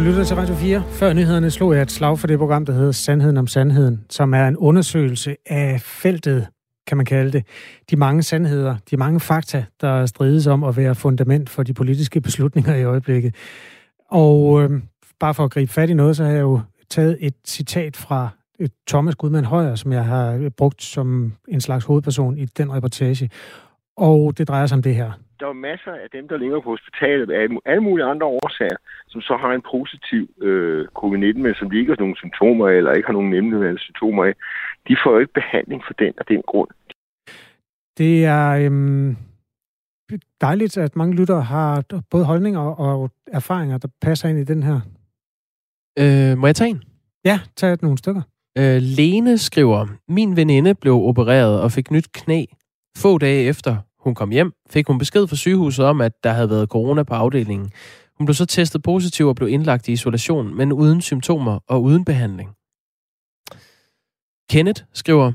[0.00, 0.82] Du lytter til Radio 4.
[0.88, 4.34] Før nyhederne slog jeg et slag for det program, der hedder Sandheden om Sandheden, som
[4.34, 6.46] er en undersøgelse af feltet,
[6.86, 7.46] kan man kalde det.
[7.90, 12.20] De mange sandheder, de mange fakta, der strides om at være fundament for de politiske
[12.20, 13.34] beslutninger i øjeblikket.
[14.10, 14.82] Og øh,
[15.20, 18.28] bare for at gribe fat i noget, så har jeg jo taget et citat fra
[18.60, 23.30] øh, Thomas Gudmann Højer, som jeg har brugt som en slags hovedperson i den reportage.
[23.96, 26.70] Og det drejer sig om det her der er masser af dem, der ligger på
[26.70, 27.40] hospitalet af
[27.70, 32.00] alle mulige andre årsager, som så har en positiv øh, covid-19, men som ikke har
[32.00, 34.34] nogen symptomer eller ikke har nogen nemme symptomer af.
[34.88, 36.70] De får jo ikke behandling for den af den grund.
[37.98, 39.16] Det er øhm,
[40.40, 44.80] dejligt, at mange lyttere har både holdninger og erfaringer, der passer ind i den her.
[45.98, 46.82] Øh, må jeg tage en?
[47.24, 48.22] Ja, tag nogle stykker.
[48.58, 52.44] Øh, Lene skriver, min veninde blev opereret og fik nyt knæ.
[52.96, 56.50] Få dage efter hun kom hjem, fik hun besked fra sygehuset om, at der havde
[56.50, 57.70] været corona på afdelingen.
[58.18, 62.04] Hun blev så testet positiv og blev indlagt i isolation, men uden symptomer og uden
[62.04, 62.50] behandling.
[64.50, 65.32] Kenneth skriver,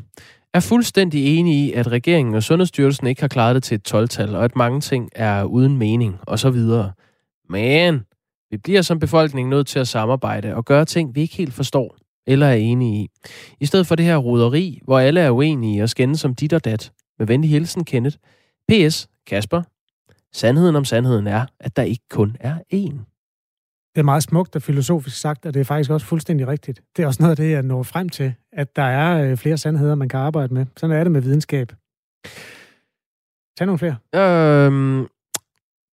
[0.53, 4.35] er fuldstændig enig i, at regeringen og Sundhedsstyrelsen ikke har klaret det til et 12-tal,
[4.35, 6.91] og at mange ting er uden mening, og så videre.
[7.49, 8.03] Men
[8.51, 11.97] vi bliver som befolkning nødt til at samarbejde og gøre ting, vi ikke helt forstår
[12.27, 13.07] eller er enige i.
[13.59, 16.65] I stedet for det her roderi, hvor alle er uenige og skændes som dit og
[16.65, 16.91] dat.
[17.19, 18.17] Med venlig hilsen, Kenneth.
[18.69, 19.09] P.S.
[19.27, 19.61] Kasper.
[20.33, 22.99] Sandheden om sandheden er, at der ikke kun er én.
[23.95, 26.81] Det er meget smukt og filosofisk sagt, og det er faktisk også fuldstændig rigtigt.
[26.97, 29.57] Det er også noget af det, jeg når frem til, at der er øh, flere
[29.57, 30.65] sandheder, man kan arbejde med.
[30.77, 31.71] Sådan er det med videnskab.
[33.57, 33.95] Tag nogle flere.
[34.15, 35.07] Øhm,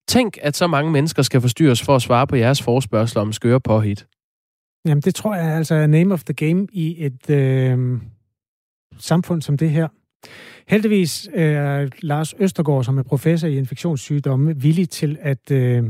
[0.08, 3.60] tænk, at så mange mennesker skal forstyrres for at svare på jeres forspørgsel om skøre
[3.60, 4.06] påhit.
[4.84, 8.00] Jamen, det tror jeg altså er name of the game i et øh,
[8.98, 9.88] samfund som det her.
[10.68, 15.82] Heldigvis øh, er Lars Østergaard, som er professor i infektionssygdomme, villig til at øh,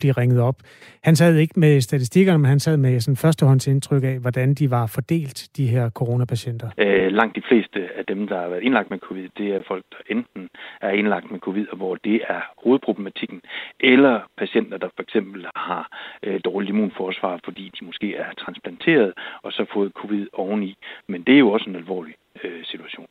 [0.00, 0.56] blive ringet op.
[1.02, 4.86] Han sad ikke med statistikkerne, men han sad med sådan førstehåndsindtryk af, hvordan de var
[4.86, 6.68] fordelt, de her coronapatienter.
[6.78, 9.84] Øh, langt de fleste af dem, der har været indlagt med covid, det er folk,
[9.92, 10.48] der enten
[10.80, 13.40] er indlagt med covid, og hvor det er hovedproblematikken,
[13.80, 15.84] eller patienter, der for eksempel har
[16.22, 19.12] øh, dårligt immunforsvar, fordi de måske er transplanteret,
[19.42, 20.76] og så fået covid oveni.
[21.08, 22.14] Men det er jo også en alvorlig
[22.44, 23.06] øh, situation.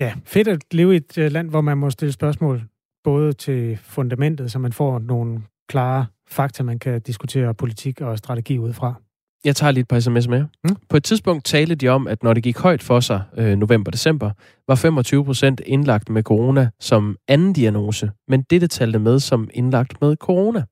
[0.00, 2.62] Ja, fedt at leve i et øh, land, hvor man må stille spørgsmål
[3.04, 8.58] både til fundamentet, så man får nogle klare fakta, man kan diskutere politik og strategi
[8.58, 8.94] ud fra.
[9.44, 10.44] Jeg tager lige et par sms med.
[10.64, 10.76] Mm.
[10.88, 14.30] På et tidspunkt talte de om, at når det gik højt for sig øh, november-december,
[14.68, 20.00] var 25 procent indlagt med corona som anden diagnose, men dette talte med som indlagt
[20.00, 20.64] med corona.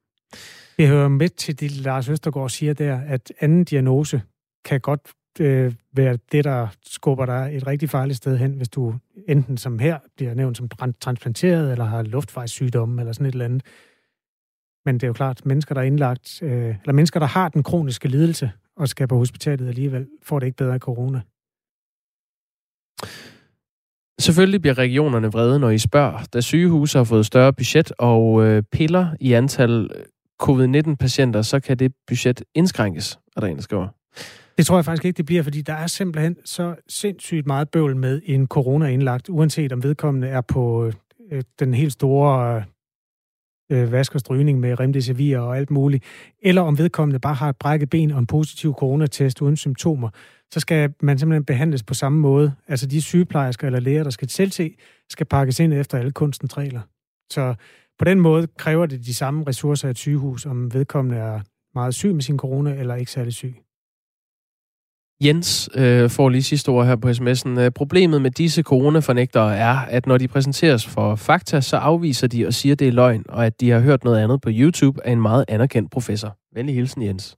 [0.78, 4.22] Det hører med til det, Lars Østergaard siger der, at anden diagnose
[4.64, 5.00] kan godt
[5.40, 8.94] øh, være det, der skubber dig et rigtig farligt sted hen, hvis du
[9.28, 10.68] enten som her bliver nævnt som
[11.00, 13.62] transplanteret, eller har luftvejssygdomme, eller sådan et eller andet.
[14.84, 17.62] Men det er jo klart, mennesker, der er indlagt, øh, eller mennesker, der har den
[17.62, 21.20] kroniske lidelse, og skal på hospitalet alligevel, får det ikke bedre af corona.
[24.20, 28.62] Selvfølgelig bliver regionerne vrede, når I spørger, da sygehuse har fået større budget og øh,
[28.72, 30.04] piller i antal øh,
[30.42, 33.88] covid-19-patienter, så kan det budget indskrænkes, er der en, der skriver.
[34.56, 37.96] Det tror jeg faktisk ikke, det bliver, fordi der er simpelthen så sindssygt meget bøvl
[37.96, 40.92] med en corona-indlagt, uanset om vedkommende er på øh,
[41.30, 46.04] øh den helt store øh, øh, vask og strygning med remdesivir og alt muligt,
[46.42, 50.08] eller om vedkommende bare har et brækket ben og en positiv coronatest uden symptomer,
[50.52, 52.54] så skal man simpelthen behandles på samme måde.
[52.68, 54.74] Altså de sygeplejersker eller læger, der skal tilse,
[55.10, 56.80] skal pakkes ind efter alle kunstens regler.
[57.32, 57.54] Så
[57.98, 61.40] på den måde kræver det de samme ressourcer af et sygehus, om vedkommende er
[61.74, 63.63] meget syg med sin corona eller ikke særlig syg.
[65.20, 67.60] Jens øh, får lige sidste ord her på sms'en.
[67.60, 72.46] Øh, problemet med disse coronafornægtere er, at når de præsenteres for fakta, så afviser de
[72.46, 75.12] og siger, det er løgn, og at de har hørt noget andet på YouTube af
[75.12, 76.36] en meget anerkendt professor.
[76.54, 77.36] Venlig hilsen, Jens.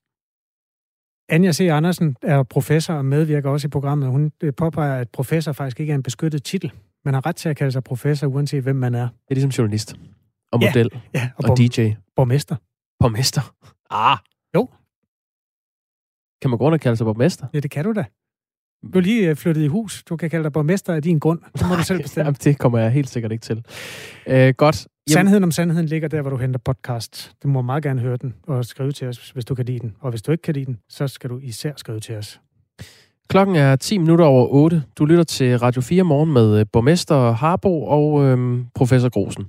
[1.28, 1.60] Anja C.
[1.60, 4.08] Andersen er professor og medvirker også i programmet.
[4.08, 6.72] Hun øh, påpeger, at professor faktisk ikke er en beskyttet titel.
[7.04, 9.08] Man har ret til at kalde sig professor, uanset hvem man er.
[9.08, 9.96] Det er ligesom journalist.
[10.52, 10.90] Og model.
[11.14, 11.90] Ja, ja og, og DJ.
[12.16, 12.56] Borgmester.
[13.00, 13.54] Borgmester.
[13.90, 14.18] Ah.
[14.54, 14.68] Jo,
[16.42, 17.46] kan man gå og kalde sig borgmester?
[17.54, 18.04] Ja, det kan du da.
[18.92, 20.04] Du er lige øh, flyttet i hus.
[20.08, 21.40] Du kan kalde dig borgmester af din grund.
[21.54, 22.26] Så må du selv bestemme.
[22.26, 23.56] Jamen, det kommer jeg helt sikkert ikke til.
[24.26, 24.58] Uh, godt.
[24.60, 25.12] Jamen.
[25.12, 27.32] Sandheden om sandheden ligger der, hvor du henter podcast.
[27.42, 29.94] Du må meget gerne høre den og skrive til os, hvis du kan lide den.
[30.00, 32.40] Og hvis du ikke kan lide den, så skal du især skrive til os.
[33.28, 34.82] Klokken er 10 minutter over 8.
[34.98, 39.46] Du lytter til Radio 4 morgen med øh, borgmester Harbo og øhm, professor Grosen.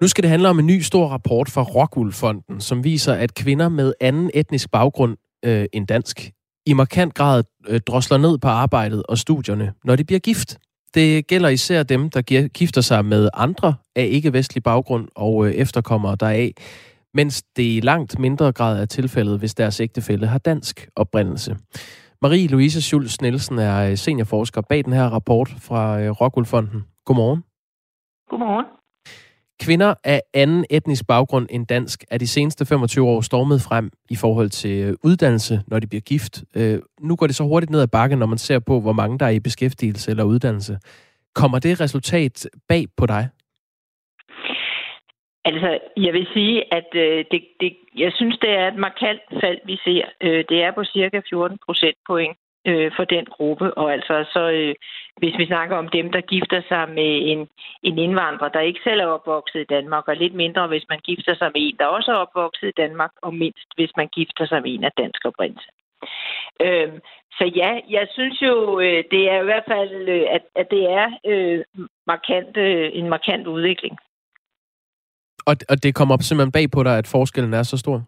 [0.00, 3.68] Nu skal det handle om en ny stor rapport fra Rockwool-fonden, som viser, at kvinder
[3.68, 6.30] med anden etnisk baggrund øh, end dansk
[6.66, 10.58] i markant grad øh, drosler ned på arbejdet og studierne, når de bliver gift.
[10.94, 16.16] Det gælder især dem, der gifter sig med andre af ikke-vestlig baggrund og øh, efterkommere
[16.16, 16.52] deraf,
[17.14, 21.56] mens det i langt mindre grad er tilfældet, hvis deres ægtefælle har dansk oprindelse.
[22.24, 26.46] Marie-Louise Schulz Nielsen er øh, seniorforsker bag den her rapport fra øh, Rockwool
[27.04, 27.44] Godmorgen.
[28.30, 28.83] Godmorgen.
[29.62, 34.16] Kvinder af anden etnisk baggrund end dansk er de seneste 25 år stormet frem i
[34.16, 36.44] forhold til øh, uddannelse, når de bliver gift.
[36.56, 39.18] Øh, nu går det så hurtigt ned ad bakken, når man ser på, hvor mange
[39.18, 40.78] der er i beskæftigelse eller uddannelse.
[41.34, 43.28] Kommer det resultat bag på dig?
[45.44, 49.58] Altså, jeg vil sige, at øh, det, det, jeg synes, det er et markant fald,
[49.64, 50.04] vi ser.
[50.20, 52.36] Øh, det er på cirka 14 procent point
[52.66, 53.74] øh, for den gruppe.
[53.74, 54.74] Og altså, så, øh,
[55.16, 57.48] hvis vi snakker om dem, der gifter sig med en,
[57.82, 61.34] en indvandrer, der ikke selv er opvokset i Danmark, og lidt mindre, hvis man gifter
[61.34, 64.62] sig med en, der også er opvokset i Danmark, og mindst, hvis man gifter sig
[64.62, 65.68] med en af dansk oprindelse.
[66.60, 66.92] Øh,
[67.38, 70.82] så ja, jeg synes jo, øh, det er i hvert fald, øh, at, at det
[70.90, 71.64] er øh,
[72.06, 73.98] markant, øh, en markant udvikling.
[75.46, 78.02] Og, og det kommer simpelthen bag på dig, at forskellen er så stor?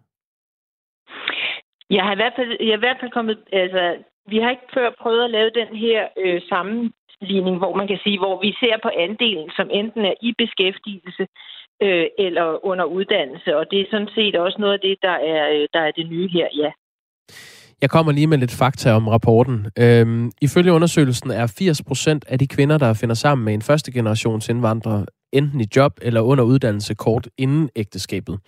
[1.90, 3.96] Jeg har i hvert fald, jeg har i hvert fald kommet, altså,
[4.32, 8.18] vi har ikke før prøvet at lave den her øh, sammenligning, hvor man kan sige,
[8.18, 11.24] hvor vi ser på andelen, som enten er i beskæftigelse
[11.82, 13.56] øh, eller under uddannelse.
[13.56, 16.06] Og det er sådan set også noget af det, der er, øh, der er det
[16.10, 16.70] nye her, ja.
[17.82, 19.66] Jeg kommer lige med lidt fakta om rapporten.
[19.78, 24.48] Øhm, ifølge undersøgelsen er 80% af de kvinder, der finder sammen med en første generations
[24.48, 28.38] indvandrer, enten i job eller under uddannelse kort inden ægteskabet.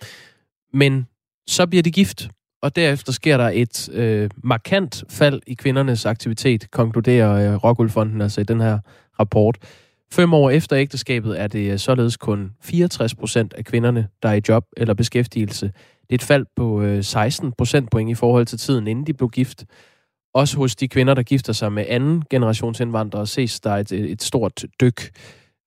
[0.73, 1.07] Men
[1.47, 2.29] så bliver de gift,
[2.61, 8.41] og derefter sker der et øh, markant fald i kvindernes aktivitet, konkluderer øh, Rockwool altså
[8.41, 8.79] i den her
[9.19, 9.57] rapport.
[10.11, 14.33] Fem år efter ægteskabet er det øh, således kun 64 procent af kvinderne, der er
[14.33, 15.65] i job eller beskæftigelse.
[16.01, 19.29] Det er et fald på øh, 16 procentpoint i forhold til tiden, inden de blev
[19.29, 19.65] gift.
[20.33, 23.99] Også hos de kvinder, der gifter sig med anden generations indvandrere, ses der et, øh,
[23.99, 25.11] et stort dyk.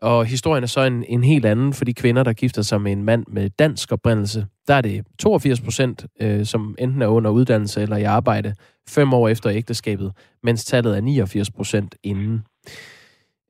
[0.01, 2.93] Og historien er så en, en helt anden for de kvinder, der gifter sig med
[2.93, 4.47] en mand med dansk oprindelse.
[4.69, 8.55] Der er det 82 procent, øh, som enten er under uddannelse eller i arbejde
[8.89, 10.13] fem år efter ægteskabet,
[10.43, 12.45] mens tallet er 89 procent inden.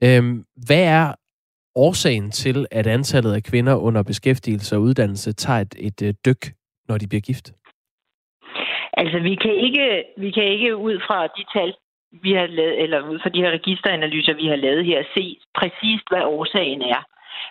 [0.05, 1.15] Øhm, hvad er
[1.75, 6.43] årsagen til, at antallet af kvinder under beskæftigelse og uddannelse tager et, et, øh, dyk,
[6.89, 7.53] når de bliver gift?
[8.93, 11.75] Altså, vi kan ikke, vi kan ikke ud fra de tal,
[12.23, 16.05] vi har lavet, eller ud fra de her registeranalyser, vi har lavet her, se præcist,
[16.11, 17.03] hvad årsagen er.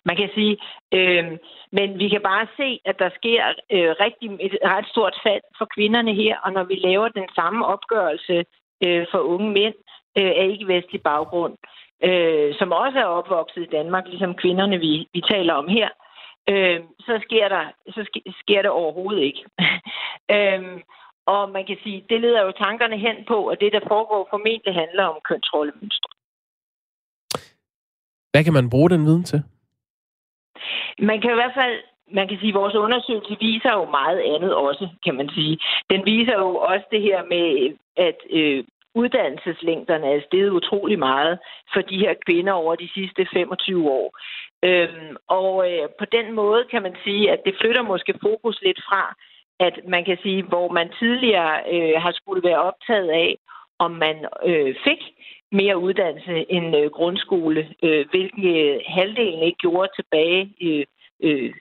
[0.05, 0.57] Man kan sige,
[0.93, 1.25] øh,
[1.71, 3.43] men vi kan bare se, at der sker
[3.75, 7.65] øh, rigtig, et ret stort fald for kvinderne her, og når vi laver den samme
[7.65, 8.45] opgørelse
[8.85, 9.75] øh, for unge mænd
[10.19, 11.55] øh, af ikke-vestlig baggrund,
[12.03, 15.89] øh, som også er opvokset i Danmark, ligesom kvinderne, vi, vi taler om her,
[16.49, 17.63] øh, så, sker der,
[17.95, 18.01] så
[18.41, 19.43] sker det overhovedet ikke.
[20.35, 20.81] øh,
[21.25, 24.73] og man kan sige, det leder jo tankerne hen på, at det, der foregår, formentlig
[24.73, 26.09] handler om kønsrollemønstre.
[28.31, 29.43] Hvad kan man bruge den viden til?
[30.99, 31.77] Man kan i hvert fald
[32.13, 35.59] man kan sige, at vores undersøgelse viser jo meget andet også, kan man sige.
[35.89, 38.63] Den viser jo også det her med, at øh,
[38.95, 41.39] uddannelseslængderne er steget utrolig meget
[41.73, 44.17] for de her kvinder over de sidste 25 år.
[44.63, 48.81] Øhm, og øh, på den måde kan man sige, at det flytter måske fokus lidt
[48.89, 49.15] fra,
[49.59, 53.37] at man kan sige, hvor man tidligere øh, har skulle være optaget af,
[53.79, 55.01] om man øh, fik
[55.51, 60.85] mere uddannelse end øh, grundskole, øh, hvilket øh, halvdelen ikke gjorde tilbage øh,
[61.23, 61.53] øh,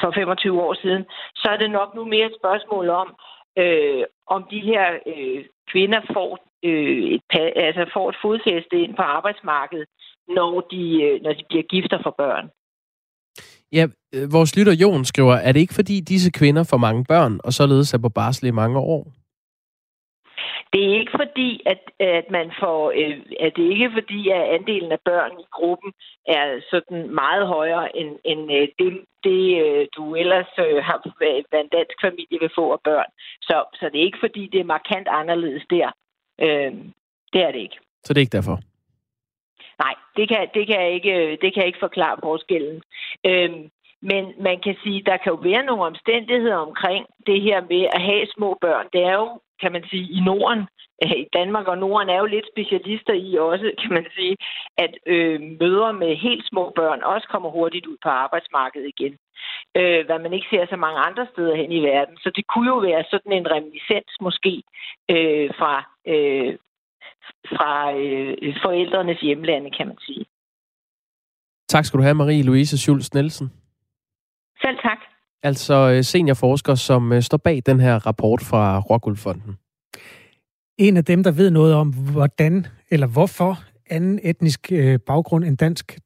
[0.00, 1.04] for 25 år siden,
[1.36, 3.08] så er det nok nu mere et spørgsmål om,
[3.58, 6.30] øh, om de her øh, kvinder får,
[6.64, 7.22] øh, et,
[7.66, 9.88] altså får et fodfæste ind på arbejdsmarkedet,
[10.28, 12.46] når de, øh, når de bliver gifter for børn.
[13.72, 17.40] Ja, øh, vores lytter Jon skriver, er det ikke fordi disse kvinder får mange børn,
[17.44, 19.17] og således er på barsel i mange år?
[20.72, 24.42] Det er ikke fordi, at, at man får, øh, at det er ikke fordi, at
[24.56, 25.92] andelen af børn i gruppen
[26.26, 30.98] er sådan meget højere end, end øh, det, det, øh, du ellers øh, har,
[31.48, 33.10] hvad en dansk familie vil få af børn.
[33.42, 35.88] Så, så det er ikke fordi, det er markant anderledes der.
[36.40, 36.72] Øh,
[37.32, 37.78] det er det ikke.
[38.04, 38.58] Så det er ikke derfor?
[39.78, 42.82] Nej, det kan, det kan, jeg, ikke, det kan jeg ikke forklare forskellen.
[43.26, 43.70] Øhm,
[44.02, 48.02] men man kan sige, der kan jo være nogle omstændigheder omkring det her med at
[48.02, 48.86] have små børn.
[48.92, 50.62] Det er jo, kan man sige, i Norden,
[51.04, 54.36] øh, i Danmark og Norden er jo lidt specialister i også, kan man sige,
[54.78, 59.14] at øh, mødre med helt små børn også kommer hurtigt ud på arbejdsmarkedet igen.
[59.76, 62.16] Øh, hvad man ikke ser så mange andre steder hen i verden.
[62.16, 64.62] Så det kunne jo være sådan en reminiscens måske
[65.10, 65.74] øh, fra,
[66.12, 66.56] øh,
[67.56, 70.24] fra øh, forældrenes hjemlande, kan man sige.
[71.68, 73.57] Tak skal du have, Marie-Louise Schulz Nielsen.
[74.60, 74.98] Selv tak.
[75.42, 79.58] Altså øh, seniorforsker, som øh, står bag den her rapport fra Rockwool Fonden.
[80.78, 83.58] En af dem, der ved noget om, hvordan eller hvorfor
[83.90, 85.98] anden etnisk øh, baggrund end dansk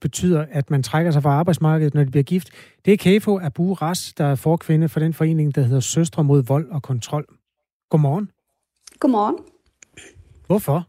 [0.00, 2.50] betyder, at man trækker sig fra arbejdsmarkedet, når de bliver gift.
[2.84, 6.42] Det er Kefo Abu Ras, der er forkvinde for den forening, der hedder Søstre mod
[6.42, 7.26] vold og kontrol.
[7.90, 8.30] Godmorgen.
[9.00, 9.36] Godmorgen.
[10.46, 10.86] Hvorfor?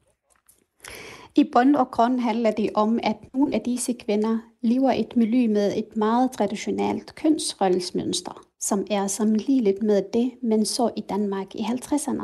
[1.35, 5.47] I bund og grund handler det om, at nogle af disse kvinder lever et miljø
[5.47, 11.59] med et meget traditionelt kønsrollesmønster, som er sammenlignet med det, man så i Danmark i
[11.59, 12.23] 50'erne.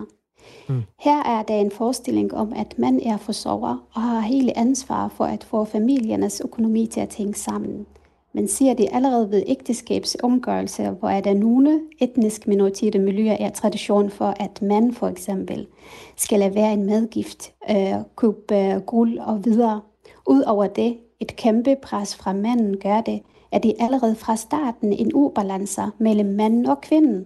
[0.69, 0.83] Mm.
[0.99, 5.25] Her er der en forestilling om, at man er forsørger og har hele ansvar for
[5.25, 7.85] at få familiernes økonomi til at hænge sammen.
[8.33, 14.09] Man ser det allerede ved ægteskabsomgørelser, hvor er der nogle etnisk minoriteter miljøer er tradition
[14.09, 15.67] for, at man for eksempel
[16.15, 19.81] skal lade være en medgift, øh, købe øh, guld og videre.
[20.27, 25.13] Udover det, et kæmpe pres fra manden gør det, at det allerede fra starten en
[25.13, 27.25] ubalancer mellem manden og kvinden.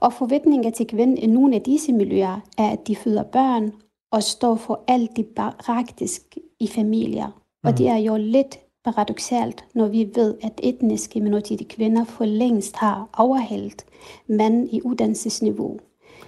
[0.00, 3.72] Og forventninger til kvinden i nogle af disse miljøer er, at de føder børn
[4.12, 5.26] og står for alt det
[5.58, 6.22] praktisk
[6.60, 7.42] i familier.
[7.64, 7.92] Og det mm.
[7.92, 13.84] er jo lidt paradoxalt, når vi ved, at etniske minoriteter kvinder for længst har overhældt
[14.26, 15.78] mænd i uddannelsesniveau.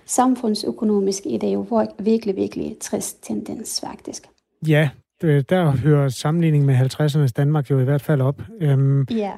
[0.07, 4.29] Samfundsøkonomisk er det jo virkelig, virkelig trist tendens, faktisk.
[4.69, 4.91] Ja,
[5.23, 8.43] der hører sammenligning med 50'ernes Danmark jo i hvert fald op.
[8.61, 9.33] Øhm, ja.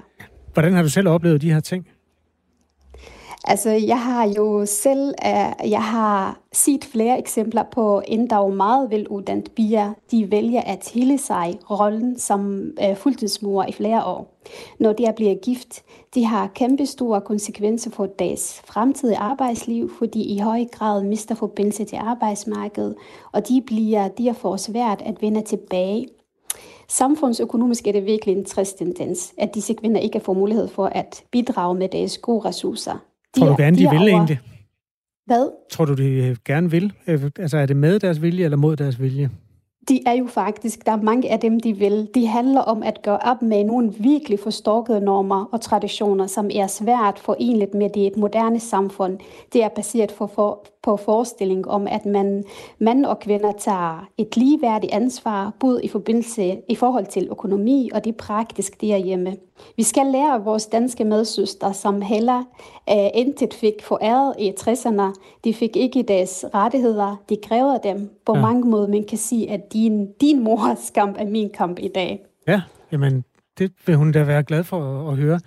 [0.52, 1.86] Hvordan har du selv oplevet de her ting?
[3.44, 9.50] Altså, jeg har jo selv, øh, jeg har set flere eksempler på endda meget veluddannede
[9.50, 14.38] piger, de vælger at hele sig rollen som øh, fuldtidsmor i flere år.
[14.80, 15.82] Når de bliver gift,
[16.14, 21.84] de har kæmpe store konsekvenser for deres fremtidige arbejdsliv, fordi i høj grad mister forbindelse
[21.84, 22.94] til arbejdsmarkedet,
[23.32, 26.06] og de bliver derfor svært at vende tilbage
[26.88, 31.24] Samfundsøkonomisk er det virkelig en trist tendens, at disse kvinder ikke får mulighed for at
[31.30, 33.11] bidrage med deres gode ressourcer.
[33.38, 34.08] Tror du gerne, de, de vil over...
[34.08, 34.40] egentlig?
[35.26, 35.50] Hvad?
[35.70, 36.92] Tror du, de øh, gerne vil?
[37.06, 39.30] Øh, altså, er det med deres vilje eller mod deres vilje?
[39.88, 42.08] De er jo faktisk, der er mange af dem, de vil.
[42.14, 46.66] De handler om at gøre op med nogle virkelig forstorkede normer og traditioner, som er
[46.66, 49.18] svært forenligt med det moderne samfund.
[49.52, 52.44] Det er baseret for, for, på forestilling om, at man,
[52.78, 58.04] mænd og kvinder tager et ligeværdigt ansvar, både i forbindelse i forhold til økonomi og
[58.04, 59.36] det praktiske derhjemme.
[59.76, 62.38] Vi skal lære vores danske medsøstre, som heller
[62.90, 65.14] uh, intet fik foræret i 60'erne.
[65.44, 67.22] De fik ikke deres rettigheder.
[67.28, 68.40] De krævede dem på ja.
[68.42, 68.88] mange måder.
[68.88, 72.20] Man kan sige, at din, din mors kamp er min kamp i dag.
[72.48, 73.24] Ja, jamen
[73.58, 75.40] det vil hun da være glad for at, at høre.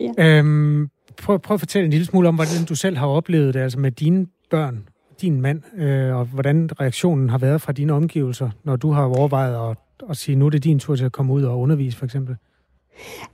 [0.00, 0.38] Ja.
[0.38, 0.88] Øhm,
[1.22, 3.78] prøv, prøv at fortælle en lille smule om, hvordan du selv har oplevet det, altså
[3.78, 4.88] med dine børn,
[5.20, 9.70] din mand, øh, og hvordan reaktionen har været fra dine omgivelser, når du har overvejet
[9.70, 9.76] at,
[10.10, 12.36] at sige, nu er det din tur til at komme ud og undervise, for eksempel?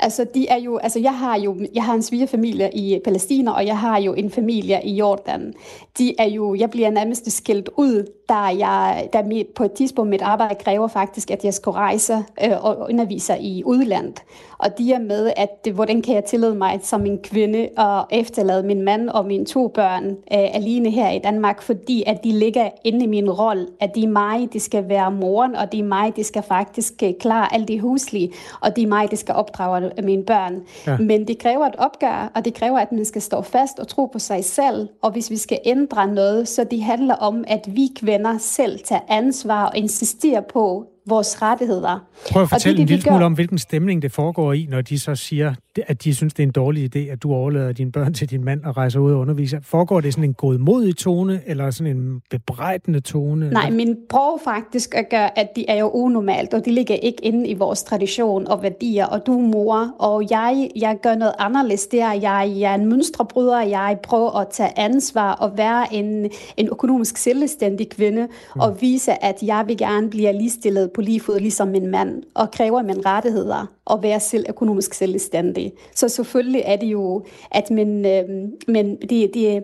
[0.00, 3.66] Altså, de er jo, altså jeg har jo jeg har en svigerfamilie i Palæstina, og
[3.66, 5.54] jeg har jo en familie i Jordan.
[5.98, 10.10] De er jo, jeg bliver nærmest skilt ud, da jeg da mit, på et tidspunkt
[10.10, 14.22] mit arbejde kræver faktisk, at jeg skal rejse øh, og undervise i udlandet.
[14.58, 18.04] Og de er med, at det, hvordan kan jeg tillade mig som en kvinde at
[18.10, 22.32] efterlade min mand og mine to børn øh, alene her i Danmark, fordi at de
[22.32, 25.80] ligger inde i min rolle, at det er mig, det skal være moren, og det
[25.80, 29.18] er mig, det skal faktisk øh, klare alt det huslige, og det er mig, det
[29.18, 30.62] skal opdrage mine børn.
[30.86, 30.96] Ja.
[30.98, 34.06] Men det kræver et opgør, og det kræver, at man skal stå fast og tro
[34.06, 37.88] på sig selv, og hvis vi skal ændre noget, så det handler om, at vi
[37.96, 42.06] kvinder selv tager ansvar og insisterer på, vores rettigheder.
[42.32, 44.98] Prøv at fortælle det, en lille smule om, hvilken stemning det foregår i, når de
[44.98, 45.54] så siger,
[45.86, 48.44] at de synes, det er en dårlig idé, at du overlader dine børn til din
[48.44, 49.58] mand og rejser ud og underviser.
[49.62, 53.50] Foregår det sådan en godmodig tone, eller sådan en bebrejdende tone?
[53.50, 57.24] Nej, min prøver faktisk at gøre, at de er jo unormalt, og de ligger ikke
[57.24, 61.34] inde i vores tradition og værdier, og du er mor, og jeg, jeg gør noget
[61.38, 62.12] anderledes der.
[62.12, 67.16] Jeg, jeg er en mønstrebryder, jeg prøver at tage ansvar og være en, en økonomisk
[67.16, 68.22] selvstændig kvinde,
[68.54, 68.60] mm.
[68.60, 72.50] og vise, at jeg vil gerne blive ligestillet på lige fod ligesom min mand, og
[72.50, 75.72] kræver mine rettigheder og være selv økonomisk selvstændig.
[75.94, 78.24] Så selvfølgelig er det jo, at min, øh,
[78.68, 79.62] men de, de,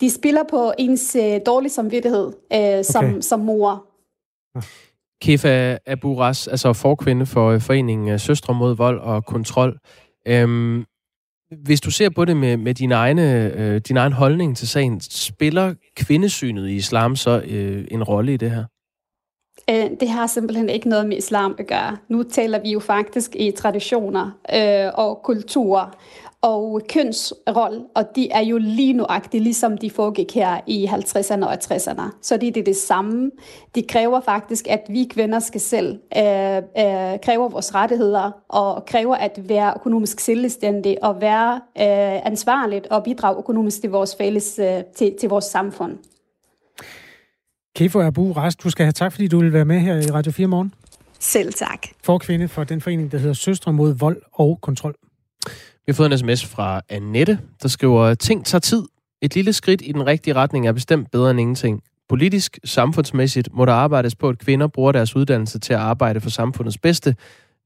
[0.00, 3.20] de spiller på ens øh, dårlige samvittighed øh, som, okay.
[3.20, 3.86] som mor.
[5.22, 9.78] Kefa Aburas, altså forkvinde for øh, foreningen øh, Søstre mod vold og kontrol.
[10.28, 10.84] Øhm,
[11.64, 15.00] hvis du ser på det med, med din, egne, øh, din egen holdning til sagen,
[15.00, 18.64] spiller kvindesynet i islam så øh, en rolle i det her?
[19.70, 21.96] Øh, det har simpelthen ikke noget med islam at gøre.
[22.08, 25.96] Nu taler vi jo faktisk i traditioner øh, og kulturer
[26.42, 31.52] og kønsrolle, og de er jo lige nuagtigt, ligesom de foregik her i 50'erne og
[31.52, 32.02] 60'erne.
[32.22, 33.30] Så det er det samme.
[33.74, 36.62] De kræver faktisk, at vi kvinder skal selv øh, øh,
[37.22, 43.38] kræve vores rettigheder, og kræver at være økonomisk selvstændige, og være øh, ansvarligt og bidrage
[43.38, 45.98] økonomisk til vores fælles, øh, til, til vores samfund.
[47.76, 50.32] Kefo Abu Rast, du skal have tak, fordi du vil være med her i Radio
[50.32, 50.74] 4 morgen.
[51.18, 51.86] Selv tak.
[52.04, 54.94] For kvinde for den forening, der hedder Søstre mod vold og kontrol.
[55.46, 58.82] Vi har fået en sms fra Annette, der skriver, ting tager tid.
[59.22, 61.82] Et lille skridt i den rigtige retning er bestemt bedre end ingenting.
[62.08, 66.30] Politisk, samfundsmæssigt må der arbejdes på, at kvinder bruger deres uddannelse til at arbejde for
[66.30, 67.16] samfundets bedste,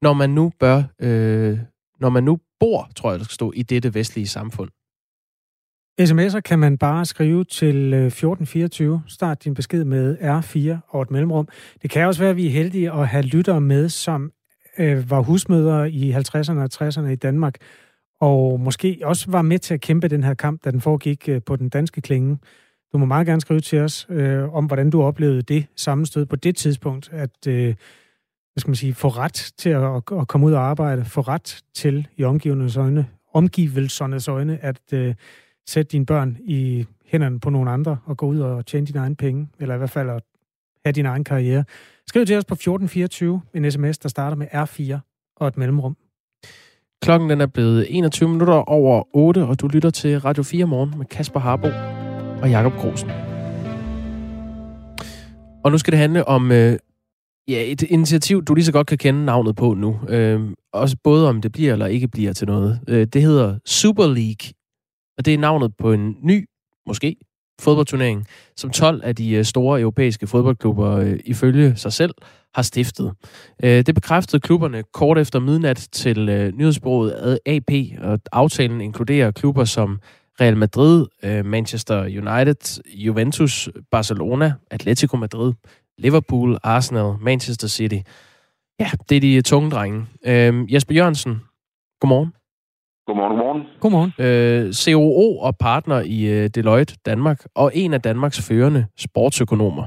[0.01, 1.59] når man nu bør, øh,
[1.99, 4.69] når man nu bor, tror jeg, der skal stå, i dette vestlige samfund.
[6.01, 9.03] SMS'er kan man bare skrive til øh, 1424.
[9.07, 11.47] Start din besked med R4 og et mellemrum.
[11.81, 14.31] Det kan også være, at vi er heldige at have lyttere med, som
[14.77, 17.55] øh, var husmødre i 50'erne og 60'erne i Danmark,
[18.21, 21.41] og måske også var med til at kæmpe den her kamp, da den foregik øh,
[21.45, 22.37] på den danske klinge.
[22.93, 26.35] Du må meget gerne skrive til os øh, om, hvordan du oplevede det sammenstød på
[26.35, 30.53] det tidspunkt, at øh, hvad skal man sige, få ret til at, at komme ud
[30.53, 35.15] og arbejde, få ret til i omgivelsernes øjne, omgivelsernes øjne, at øh,
[35.67, 39.15] sætte dine børn i hænderne på nogle andre og gå ud og tjene dine egne
[39.15, 40.23] penge, eller i hvert fald at
[40.85, 41.63] have din egen karriere.
[42.07, 44.99] Skriv til os på 1424, en sms, der starter med R4
[45.35, 45.97] og et mellemrum.
[47.01, 50.93] Klokken den er blevet 21 minutter over 8, og du lytter til Radio 4 morgen
[50.97, 51.67] med Kasper Harbo
[52.41, 53.09] og Jakob Grosen.
[55.63, 56.77] Og nu skal det handle om øh,
[57.47, 59.99] ja, et initiativ, du lige så godt kan kende navnet på nu.
[60.09, 60.41] Øh,
[60.73, 62.79] også både om det bliver eller ikke bliver til noget.
[62.87, 64.53] Øh, det hedder Super League,
[65.17, 66.49] og det er navnet på en ny,
[66.87, 67.15] måske,
[67.61, 72.13] fodboldturnering, som 12 af de øh, store europæiske fodboldklubber øh, ifølge sig selv
[72.55, 73.13] har stiftet.
[73.63, 79.65] Øh, det bekræftede klubberne kort efter midnat til øh, nyhedsbureauet AP, og aftalen inkluderer klubber
[79.65, 79.99] som
[80.41, 85.53] Real Madrid, øh, Manchester United, Juventus, Barcelona, Atletico Madrid,
[85.97, 87.99] Liverpool, Arsenal, Manchester City.
[88.79, 90.05] Ja, det er de tunge drenge.
[90.25, 91.41] Øh, Jesper Jørgensen,
[91.99, 92.33] godmorgen.
[93.07, 93.63] Godmorgen, godmorgen.
[93.79, 94.13] Godmorgen.
[94.19, 99.83] Øh, COO og partner i øh, Deloitte Danmark, og en af Danmarks førende sportsøkonomer.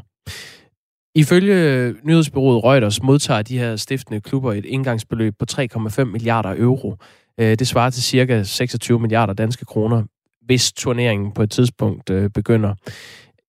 [1.14, 6.96] Ifølge øh, nyhedsbyrået Reuters modtager de her stiftende klubber et indgangsbeløb på 3,5 milliarder euro.
[7.40, 10.02] Øh, det svarer til cirka 26 milliarder danske kroner,
[10.42, 12.74] hvis turneringen på et tidspunkt øh, begynder.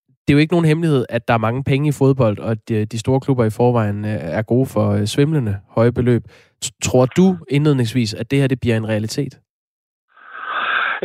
[0.07, 2.71] Det er jo ikke nogen hemmelighed, at der er mange penge i fodbold, og at
[2.71, 6.23] øh, de store klubber i forvejen øh, er gode for øh, svimlende høje beløb.
[6.83, 9.39] Tror du indledningsvis, at det her det bliver en realitet?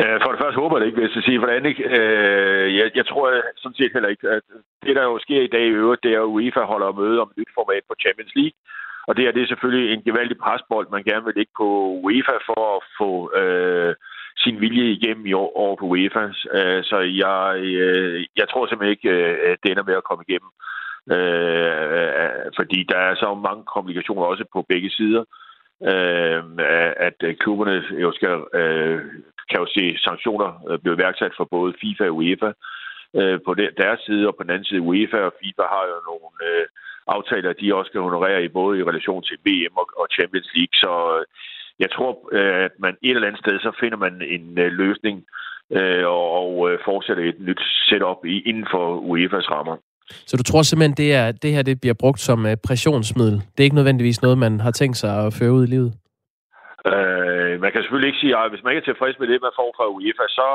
[0.00, 1.40] Øh, for det første håber jeg det ikke, hvis jeg sige.
[1.40, 3.26] For det andet, øh, jeg, jeg tror
[3.62, 4.42] sådan set heller ikke, at
[4.84, 7.30] det, der jo sker i dag i øvrigt, det er, at UEFA holder møde om
[7.30, 8.58] et nyt format på Champions League.
[9.06, 11.68] Og det her, det er selvfølgelig en gevaldig presbold, man gerne vil ikke på
[12.04, 13.94] UEFA for at få øh,
[14.36, 16.24] sin vilje igennem i år over på UEFA.
[16.56, 20.24] Øh, så jeg, øh, jeg tror simpelthen ikke, øh, at det ender med at komme
[20.28, 20.50] igennem.
[21.16, 25.24] Øh, fordi der er så mange komplikationer også på begge sider.
[25.90, 26.42] Øh,
[27.06, 29.00] at klubberne jo skal øh,
[29.50, 32.50] kan jo se sanktioner øh, blive værksat for både FIFA og UEFA
[33.18, 33.52] øh, på
[33.82, 36.66] deres side, og på den anden side UEFA og FIFA har jo nogle øh,
[37.16, 40.76] aftaler, de også kan honorere i både i relation til VM og Champions League.
[40.84, 41.24] Så øh,
[41.82, 44.46] jeg tror, øh, at man et eller andet sted, så finder man en
[44.82, 45.16] løsning
[46.06, 46.48] og
[46.84, 49.76] fortsætter et nyt setup inden for UEFA's rammer.
[50.26, 53.34] Så du tror simpelthen, det, er, det her det bliver brugt som pressionsmiddel?
[53.34, 55.92] Det er ikke nødvendigvis noget, man har tænkt sig at føre ud i livet?
[56.92, 59.58] Øh, man kan selvfølgelig ikke sige, at hvis man ikke er tilfreds med det, man
[59.60, 60.48] får fra UEFA, så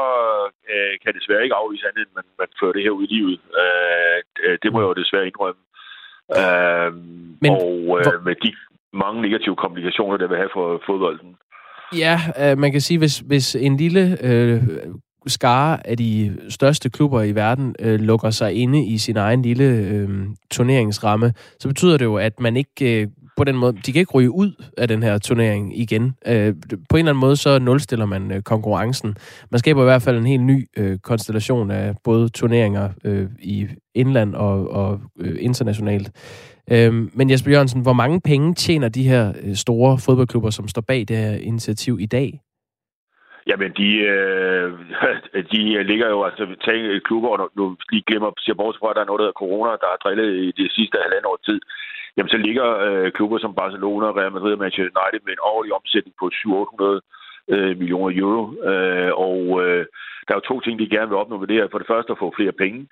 [0.74, 3.14] øh, kan det desværre ikke afvise andet, end man, man fører det her ud i
[3.16, 3.36] livet.
[3.62, 5.62] Øh, det må jeg jo desværre indrømme.
[6.40, 6.90] Øh,
[7.44, 8.24] Men, og øh, hvor...
[8.28, 8.52] med de
[9.04, 11.32] mange negative komplikationer, det vil have for fodbolden.
[12.04, 14.62] Ja, øh, man kan sige, hvis, hvis en lille øh,
[15.28, 19.64] skare af de største klubber i verden øh, lukker sig inde i sin egen lille
[19.64, 20.10] øh,
[20.52, 23.08] turneringsramme, så betyder det jo, at man ikke øh,
[23.40, 26.04] på den måde, de kan ikke ryge ud af den her turnering igen.
[26.28, 26.54] Øh,
[26.90, 29.10] på en eller anden måde, så nulstiller man øh, konkurrencen.
[29.52, 33.68] Man skaber i hvert fald en helt ny øh, konstellation af både turneringer øh, i
[33.96, 36.08] indland og, og øh, internationalt.
[36.72, 40.84] Øh, men Jesper Jørgensen, hvor mange penge tjener de her øh, store fodboldklubber, som står
[40.88, 42.42] bag det her initiativ i dag?
[43.48, 44.72] Jamen, de, øh,
[45.52, 49.02] de ligger jo, altså, tænk klubber, og nu lige glemmer, siger bortset fra, at der
[49.02, 51.60] er noget, der hedder corona, der har drillet i det sidste halvandet år tid
[52.18, 55.74] jamen så ligger øh, klubber som Barcelona, Real Madrid og Manchester United med en årlig
[55.74, 57.02] omsætning på 700
[57.54, 58.42] øh, millioner euro.
[58.72, 59.86] Øh, og øh,
[60.26, 61.68] der er jo to ting, de gerne vil opnå med det her.
[61.72, 62.88] For det første at få flere penge,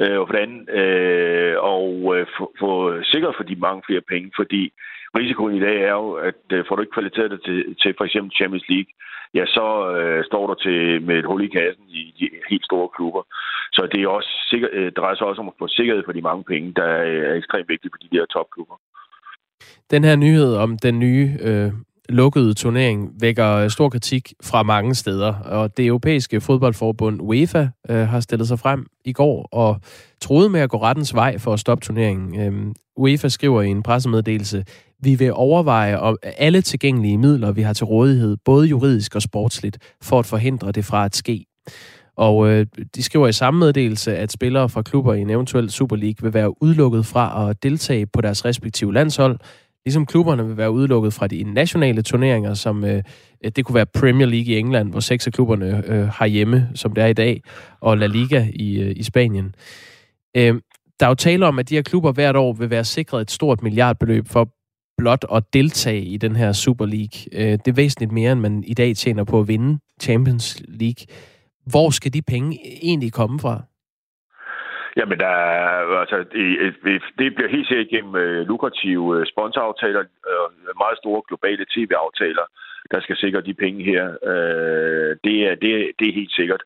[0.00, 2.70] øh, og for det andet øh, og øh, få, få
[3.02, 4.62] sikret for de mange flere penge, fordi
[5.18, 8.32] risikoen i dag er jo, at øh, får du ikke kvalitet til, til for eksempel
[8.38, 8.92] Champions League,
[9.34, 12.88] ja, så øh, står der til med et hul i kassen i de helt store
[12.96, 13.22] klubber.
[13.76, 16.22] Så det er også sikker, øh, drejer sig også om at få sikkerhed for de
[16.28, 18.76] mange penge, der er ekstremt vigtigt for de der topklubber.
[19.90, 21.72] Den her nyhed om den nye øh,
[22.08, 28.20] lukkede turnering vækker stor kritik fra mange steder, og det europæiske fodboldforbund UEFA øh, har
[28.20, 29.80] stillet sig frem i går og
[30.20, 32.40] troede med at gå rettens vej for at stoppe turneringen.
[32.40, 34.64] Øh, UEFA skriver i en pressemeddelelse,
[35.02, 40.18] vi vil overveje alle tilgængelige midler, vi har til rådighed, både juridisk og sportsligt, for
[40.18, 41.44] at forhindre det fra at ske.
[42.16, 45.96] Og øh, de skriver i samme meddelelse, at spillere fra klubber i en eventuel Super
[45.96, 49.38] League vil være udelukket fra at deltage på deres respektive landshold,
[49.86, 53.02] ligesom klubberne vil være udelukket fra de nationale turneringer, som øh,
[53.56, 56.92] det kunne være Premier League i England, hvor seks af klubberne øh, har hjemme, som
[56.92, 57.42] det er i dag,
[57.80, 59.54] og La Liga i, øh, i Spanien.
[60.36, 60.54] Øh,
[61.00, 63.30] der er jo tale om, at de her klubber hvert år vil være sikret et
[63.30, 64.48] stort milliardbeløb for
[64.98, 67.16] blot at deltage i den her Super League.
[67.38, 71.02] Øh, det er væsentligt mere, end man i dag tjener på at vinde Champions League.
[71.72, 72.50] Hvor skal de penge
[72.82, 73.54] egentlig komme fra?
[74.96, 75.34] Jamen, der
[76.02, 80.50] altså, det, det bliver helt sikkert igennem øh, lukrative øh, sponsoraftaler og
[80.82, 82.46] meget store globale tv-aftaler,
[82.90, 84.04] der skal sikre de penge her.
[85.24, 86.62] Det, er, det, det er helt sikkert.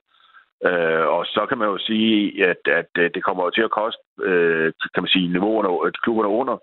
[0.69, 4.03] Uh, og så kan man jo sige, at, at det kommer til at koste,
[4.95, 6.57] kan man sige, niveauerne, klubberne under,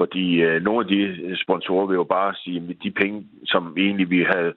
[0.00, 1.00] fordi øh, nogle af de
[1.44, 4.52] sponsorer vil jo bare sige, at de penge, som egentlig vi havde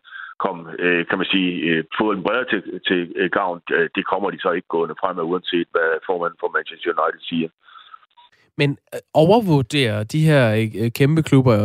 [0.45, 4.29] kom, øh, kan man sige, øh, fået bredere til, til øh, gavn, øh, det kommer
[4.29, 7.49] de så ikke gående frem af, uanset hvad formanden for Manchester United siger.
[8.57, 10.43] Men øh, overvurderer de her
[10.83, 11.55] øh, kæmpe klubber,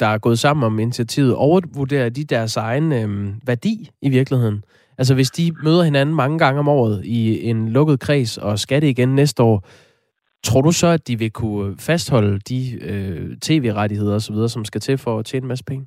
[0.00, 3.08] der er gået sammen om initiativet, overvurderer de deres egen øh,
[3.46, 4.64] værdi i virkeligheden?
[4.98, 8.82] Altså hvis de møder hinanden mange gange om året i en lukket kreds og skal
[8.82, 9.66] det igen næste år,
[10.46, 14.98] tror du så, at de vil kunne fastholde de øh, tv-rettigheder osv., som skal til
[14.98, 15.86] for at tjene en masse penge?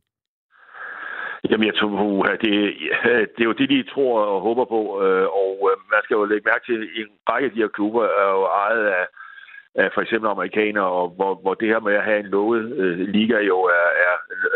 [1.50, 2.54] Jamen, jeg tror, at det,
[3.36, 4.82] det er jo det, de tror og håber på.
[5.04, 7.76] Øh, og øh, man skal jo lægge mærke til, at en række af de her
[7.78, 9.06] klubber er jo ejet af,
[9.76, 13.00] af for eksempel amerikanere, og hvor, hvor det her med at have en lovet øh,
[13.00, 14.14] liga jo er, er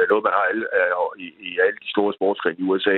[0.09, 2.97] noget, man har alle, er, i, i alle de store sportsgrene i USA.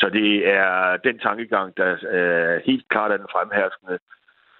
[0.00, 3.98] Så det er den tankegang, der øh, helt klart er den fremherskende.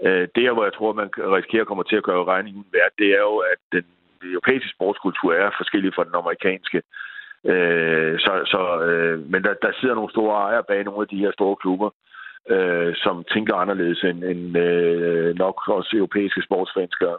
[0.06, 3.22] Uh, det, hvor jeg tror, man risikerer kommer til at gøre regningen værd, det er
[3.30, 3.84] jo, at den
[4.34, 6.82] europæiske sportskultur er forskellig fra den amerikanske.
[7.52, 11.22] Øh, så, så, øh, men der, der sidder nogle store ejere bag nogle af de
[11.24, 11.90] her store klubber,
[12.50, 17.16] øh, som tænker anderledes end, end øh, nok også europæiske sportsfans gør.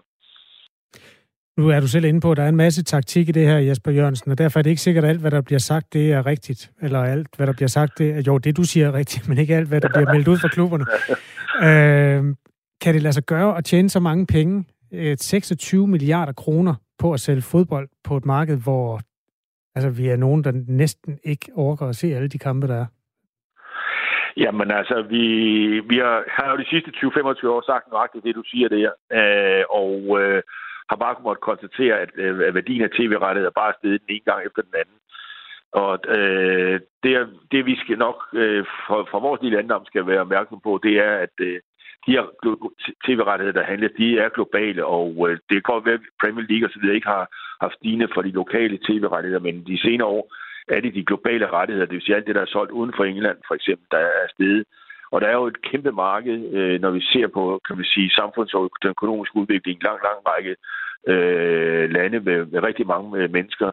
[1.57, 3.57] Nu er du selv inde på, at der er en masse taktik i det her,
[3.57, 6.13] Jesper Jørgensen, og derfor er det ikke sikkert, at alt, hvad der bliver sagt, det
[6.13, 6.71] er rigtigt.
[6.81, 9.37] Eller alt, hvad der bliver sagt, det er, jo, det du siger er rigtigt, men
[9.37, 10.85] ikke alt, hvad der bliver meldt ud fra klubberne.
[11.67, 12.35] øh,
[12.81, 17.13] kan det lade sig gøre at tjene så mange penge, øh, 26 milliarder kroner, på
[17.13, 19.01] at sælge fodbold på et marked, hvor
[19.75, 22.85] Altså, vi er nogen, der næsten ikke overgår at se alle de kampe, der er.
[24.37, 25.23] Jamen altså, vi,
[25.79, 28.91] vi har, har jo de sidste 20-25 år sagt nøjagtigt det, du siger der.
[29.19, 30.41] Øh, og øh,
[30.89, 34.27] har bare måttet konstatere, at, øh, at værdien af tv-rettet er bare steget den ene
[34.29, 34.97] gang efter den anden.
[35.81, 37.13] Og øh, det,
[37.51, 40.93] det, vi skal nok øh, for, for vores lille andom skal være opmærksom på, det
[41.07, 41.59] er, at øh,
[42.05, 42.25] de her
[43.05, 46.67] tv-rettigheder, der handler, de er globale, og øh, det kan godt være, at Premier League
[46.67, 47.25] og så videre ikke har
[47.61, 50.33] haft stigende for de lokale tv-rettigheder, men de senere år
[50.67, 53.03] er det de globale rettigheder, det vil sige alt det, der er solgt uden for
[53.03, 54.63] England, for eksempel, der er steget.
[55.11, 58.09] Og der er jo et kæmpe marked, øh, når vi ser på, kan vi sige,
[58.09, 60.55] samfunds- og den økonomiske udvikling i en lang, lang række
[61.07, 63.71] øh, lande med, med rigtig mange øh, mennesker.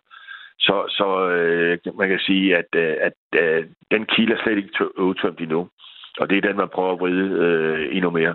[0.58, 4.98] Så, så øh, man kan sige, at, øh, at, at den kilde er slet ikke
[4.98, 5.68] udtømt endnu.
[6.20, 8.34] Og det er den, man prøver at vride øh, endnu mere.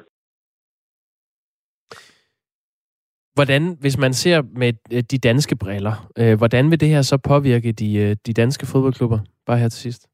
[3.34, 7.18] Hvordan, hvis man ser med øh, de danske briller, øh, hvordan vil det her så
[7.28, 9.20] påvirke de, øh, de danske fodboldklubber?
[9.48, 10.08] Bare her til sidst.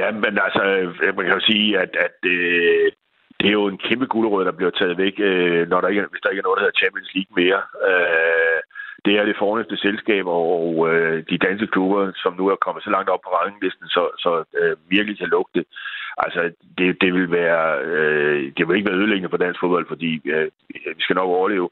[0.00, 0.62] Ja, men altså,
[1.02, 2.92] øh, man kan jo sige, at, at øh,
[3.40, 6.22] det er jo en kæmpe guldrød, der bliver taget væk, øh, når der ikke, hvis
[6.22, 7.62] der ikke er noget, der hedder Champions League mere.
[7.88, 8.60] Øh,
[9.04, 10.58] det er det fornemmeste selskab, og
[10.90, 14.30] øh, de danske klubber, som nu er kommet så langt op på ranglisten, så, så
[14.60, 15.64] øh, virkelig kan lugte.
[16.24, 16.40] Altså,
[16.78, 20.50] det, det vil være, øh, det vil ikke være ødelæggende for dansk fodbold, fordi øh,
[20.96, 21.68] vi skal nok overleve.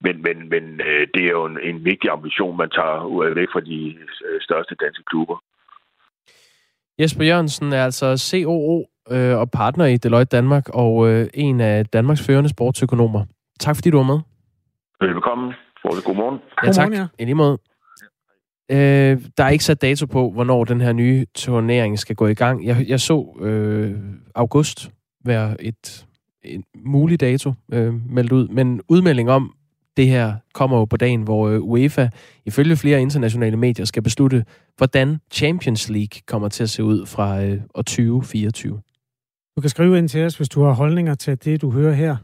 [0.00, 3.60] Men, men, men øh, det er jo en, en vigtig ambition, man tager væk fra
[3.60, 3.78] de
[4.26, 5.36] øh, største danske klubber.
[6.98, 11.86] Jesper Jørgensen er altså COO øh, og partner i Deloitte Danmark, og øh, en af
[11.86, 13.24] Danmarks førende sportsøkonomer.
[13.60, 14.20] Tak fordi du var med.
[15.00, 15.52] Velkommen.
[15.82, 16.38] Godmorgen.
[16.64, 16.84] Ja, tak.
[16.84, 17.22] Godmorgen, ja.
[17.22, 17.58] I lige måde.
[18.70, 22.34] Øh, der er ikke sat dato på, hvornår den her nye turnering skal gå i
[22.34, 22.66] gang.
[22.66, 23.94] Jeg, jeg så øh,
[24.34, 24.90] august
[25.24, 26.06] være et,
[26.42, 29.54] en mulig dato øh, meldt ud, men udmelding om
[29.96, 32.08] det her kommer jo på dagen, hvor øh, UEFA
[32.46, 34.44] ifølge flere internationale medier skal beslutte,
[34.76, 38.80] hvordan Champions League kommer til at se ud fra øh, år 2024.
[39.56, 42.16] Du kan skrive ind til os, hvis du har holdninger til det, du hører her.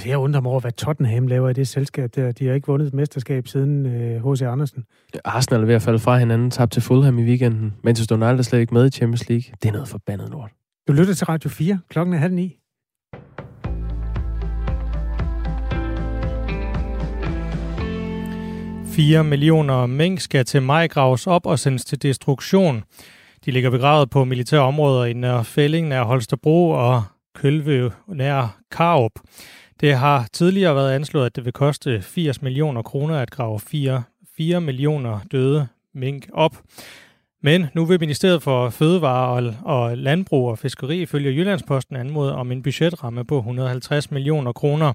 [0.00, 2.32] Altså, jeg undrer mig over, hvad Tottenham laver i det selskab der.
[2.32, 3.86] De har ikke vundet et mesterskab siden
[4.24, 4.42] H.C.
[4.42, 4.84] Øh, Andersen.
[5.24, 7.74] Arsenal er ved at falde fra hinanden, tabt til Fulham i weekenden.
[7.84, 9.54] Manchester United er slet ikke med i Champions League.
[9.62, 10.50] Det er noget forbandet lort.
[10.88, 11.78] Du lytter til Radio 4.
[11.88, 12.56] Klokken er halv ni.
[18.86, 22.82] Fire millioner mink skal til maj graves op og sendes til destruktion.
[23.44, 27.02] De ligger begravet på militære områder i Nør Fælling nær Holstebro og
[27.34, 29.12] Kølve nær Karup.
[29.80, 34.02] Det har tidligere været anslået, at det vil koste 80 millioner kroner at grave 4,
[34.36, 36.56] 4 millioner døde mink op.
[37.42, 42.62] Men nu vil Ministeriet for Fødevare og Landbrug og Fiskeri ifølge Jyllandsposten anmode om en
[42.62, 44.92] budgetramme på 150 millioner kroner.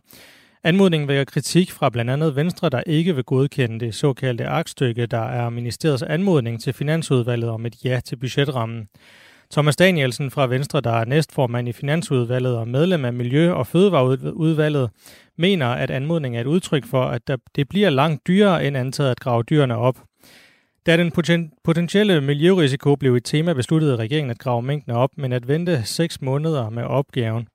[0.64, 5.24] Anmodningen vækker kritik fra blandt andet Venstre, der ikke vil godkende det såkaldte aktstykke, der
[5.24, 8.88] er ministeriets anmodning til Finansudvalget om et ja til budgetrammen.
[9.52, 14.90] Thomas Danielsen fra Venstre, der er næstformand i Finansudvalget og medlem af Miljø- og Fødevareudvalget,
[15.38, 17.22] mener, at anmodningen er et udtryk for, at
[17.56, 19.98] det bliver langt dyrere end antaget at grave dyrene op.
[20.86, 21.12] Da den
[21.64, 26.22] potentielle miljørisiko blev et tema, besluttede regeringen at grave mængden op, men at vente seks
[26.22, 27.48] måneder med opgaven.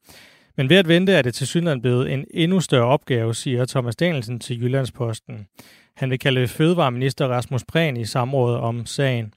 [0.56, 3.96] Men ved at vente er det til synligheden blevet en endnu større opgave, siger Thomas
[3.96, 5.46] Danielsen til Jyllandsposten.
[5.96, 9.32] Han vil kalde Fødevareminister Rasmus Prehn i samrådet om sagen.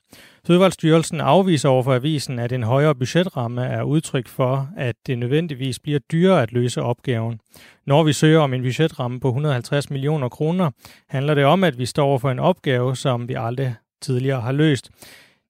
[0.47, 5.79] Fødevarestyrelsen afviser over for avisen, at en højere budgetramme er udtryk for, at det nødvendigvis
[5.79, 7.39] bliver dyrere at løse opgaven.
[7.85, 10.71] Når vi søger om en budgetramme på 150 millioner kroner,
[11.09, 14.51] handler det om, at vi står over for en opgave, som vi aldrig tidligere har
[14.51, 14.89] løst.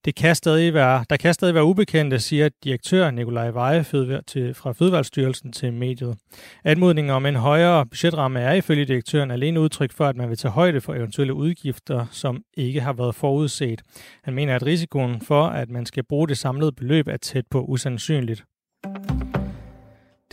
[0.06, 3.84] Det kan stadig være, der kan stadig være ubekendte, siger direktør Nikolaj Veje
[4.28, 6.18] til, fra Fødevarestyrelsen til mediet.
[6.64, 10.52] Anmodningen om en højere budgetramme er ifølge direktøren alene udtryk for, at man vil tage
[10.52, 13.82] højde for eventuelle udgifter, som ikke har været forudset.
[14.24, 17.62] Han mener, at risikoen for, at man skal bruge det samlede beløb, er tæt på
[17.62, 18.44] usandsynligt.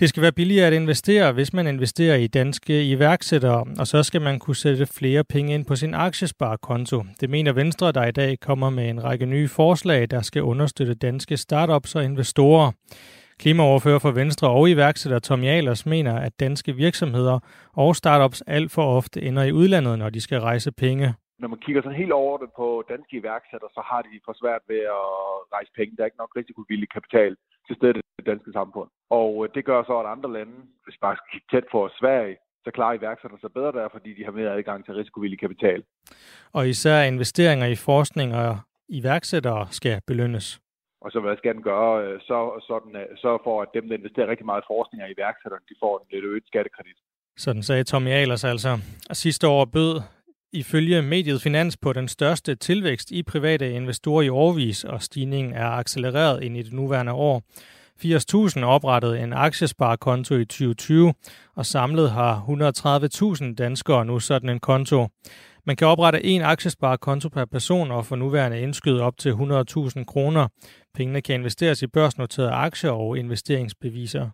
[0.00, 4.22] Det skal være billigere at investere, hvis man investerer i danske iværksættere, og så skal
[4.22, 7.04] man kunne sætte flere penge ind på sin aktiesparekonto.
[7.20, 10.94] Det mener Venstre, der i dag kommer med en række nye forslag, der skal understøtte
[10.94, 12.72] danske startups og investorer.
[13.38, 17.38] Klimaoverfører for Venstre og iværksætter Tom Jalers mener, at danske virksomheder
[17.72, 21.14] og startups alt for ofte ender i udlandet, når de skal rejse penge.
[21.40, 24.62] Når man kigger sådan helt over det på danske iværksættere, så har de for svært
[24.70, 25.06] ved at
[25.56, 25.94] rejse penge.
[25.94, 27.32] Der er ikke nok risikovillig kapital
[27.66, 28.88] til stedet i det danske samfund.
[29.20, 32.36] Og øh, det gør så, at andre lande, hvis bare skal kigge tæt på Sverige,
[32.64, 35.80] så klarer iværksætterne sig bedre der, fordi de har mere adgang til risikovillig kapital.
[36.52, 38.52] Og især investeringer i forskning og
[38.88, 40.46] iværksættere skal belønnes.
[41.04, 44.30] Og så hvad skal den gøre, øh, så, sådan, så for at dem, der investerer
[44.32, 46.98] rigtig meget i forskning og iværksætterne, de får en lidt øget skattekredit.
[47.36, 48.70] Sådan sagde Tommy Ahlers altså.
[49.10, 49.94] Og sidste år bød
[50.52, 55.66] ifølge mediet Finans på den største tilvækst i private investorer i årvis, og stigningen er
[55.66, 57.42] accelereret ind i det nuværende år.
[58.04, 61.14] 80.000 oprettede en aktiesparekonto i 2020,
[61.56, 62.44] og samlet har
[63.42, 65.08] 130.000 danskere nu sådan en konto.
[65.66, 70.48] Man kan oprette en aktiesparekonto per person og få nuværende indskyde op til 100.000 kroner.
[70.94, 74.30] Pengene kan investeres i børsnoterede aktier og investeringsbeviser.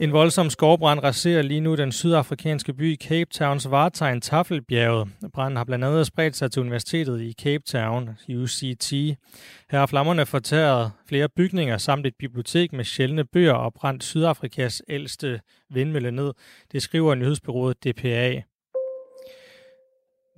[0.00, 5.08] En voldsom skovbrand raserer lige nu den sydafrikanske by Cape Towns vartegn Tafelbjerget.
[5.32, 8.90] Branden har blandt andet spredt sig til universitetet i Cape Town, UCT.
[9.70, 14.82] Her har flammerne fortæret flere bygninger samt et bibliotek med sjældne bøger og brændt Sydafrikas
[14.88, 16.32] ældste vindmølle ned.
[16.72, 18.42] Det skriver nyhedsbyrået DPA.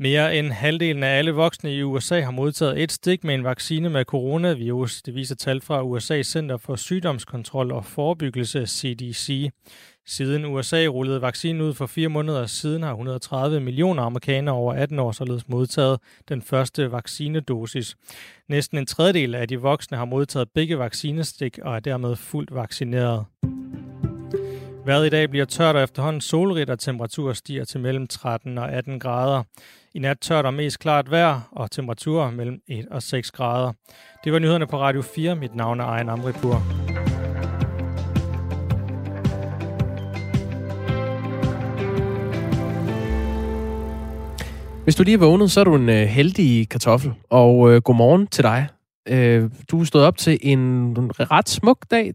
[0.01, 3.91] Mere end halvdelen af alle voksne i USA har modtaget et stik med en vaccine
[3.91, 5.03] med coronavirus.
[5.03, 9.51] Det viser tal fra USA's Center for Sygdomskontrol og Forebyggelse, CDC.
[10.07, 14.99] Siden USA rullede vaccinen ud for fire måneder siden, har 130 millioner amerikanere over 18
[14.99, 17.97] år således modtaget den første vaccinedosis.
[18.49, 23.25] Næsten en tredjedel af de voksne har modtaget begge vaccinestik og er dermed fuldt vaccineret.
[24.89, 28.73] Vejret i dag bliver tørt og efterhånden solrigt, og temperaturer stiger til mellem 13 og
[28.73, 29.43] 18 grader.
[29.99, 33.73] I nat tørt og mest klart vejr, og temperaturer mellem 1 og 6 grader.
[34.25, 35.37] Det var nyhederne på Radio 4.
[35.37, 36.55] Mit navn er Ejen Amripur.
[44.85, 48.27] Hvis du lige er vågnet, så er du en øh, heldig kartoffel, og øh, godmorgen
[48.27, 48.67] til dig.
[49.09, 52.07] Øh, du er stået op til en, en ret smuk dag.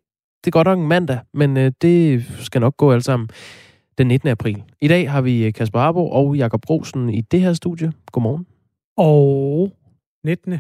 [0.44, 3.30] Det er godt nok en mandag, men øh, det skal nok gå alt sammen
[3.98, 4.30] den 19.
[4.30, 4.64] april.
[4.82, 7.94] I dag har vi øh, Kasper Arbo og Jakob Brosen i det her studie.
[8.12, 8.48] Godmorgen.
[8.98, 9.72] Og
[10.26, 10.60] 19.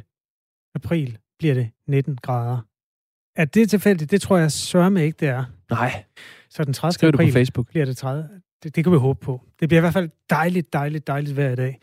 [0.76, 2.58] april bliver det 19 grader.
[3.36, 4.12] Er det tilfældigt?
[4.12, 5.46] Det tror jeg sørme ikke, det er.
[5.69, 6.04] Nej.
[6.50, 7.08] Så den 30.
[7.08, 7.67] april på Facebook.
[7.67, 8.30] bliver det 30.
[8.63, 9.41] Det, det kan vi håbe på.
[9.60, 11.80] Det bliver i hvert fald dejligt, dejligt, dejligt hver dag.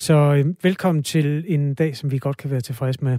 [0.00, 3.18] Så øh, velkommen til en dag, som vi godt kan være tilfredse med.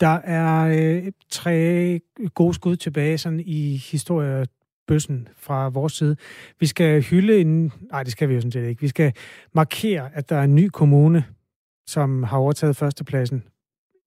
[0.00, 2.00] Der er øh, tre
[2.34, 4.46] gode skud tilbage sådan i historie
[4.86, 6.16] bøssen fra vores side.
[6.60, 7.72] Vi skal hylde en...
[7.90, 8.80] Nej, det skal vi jo sådan set ikke.
[8.80, 9.12] Vi skal
[9.54, 11.24] markere, at der er en ny kommune,
[11.86, 13.42] som har overtaget førstepladsen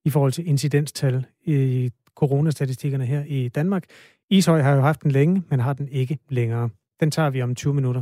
[0.06, 3.84] i forhold til incidenstal i coronastatistikkerne her i Danmark.
[4.30, 6.70] Ishøj har jo haft den længe, men har den ikke længere.
[7.00, 8.02] Den tager vi om 20 minutter.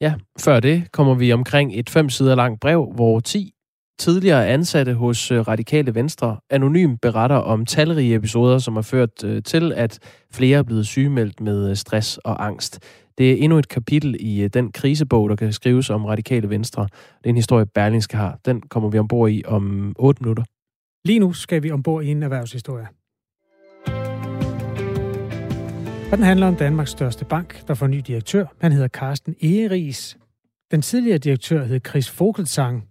[0.00, 3.54] Ja, før det kommer vi omkring et fem sider langt brev, hvor 10
[3.98, 9.42] tidligere ansatte hos øh, Radikale Venstre anonym beretter om talrige episoder, som har ført øh,
[9.42, 9.98] til, at
[10.32, 12.78] flere er blevet sygemeldt med øh, stress og angst.
[13.18, 16.82] Det er endnu et kapitel i den krisebog, der kan skrives om Radikale Venstre.
[16.82, 18.38] Det er en historie, Berlingske har.
[18.44, 20.44] Den kommer vi ombord i om 8 minutter.
[21.04, 22.86] Lige nu skal vi ombord i en erhvervshistorie.
[26.12, 28.46] Og den handler om Danmarks største bank, der får ny direktør.
[28.60, 30.16] Han hedder Carsten Egeris.
[30.70, 32.84] Den tidligere direktør hed Chris Fogelsang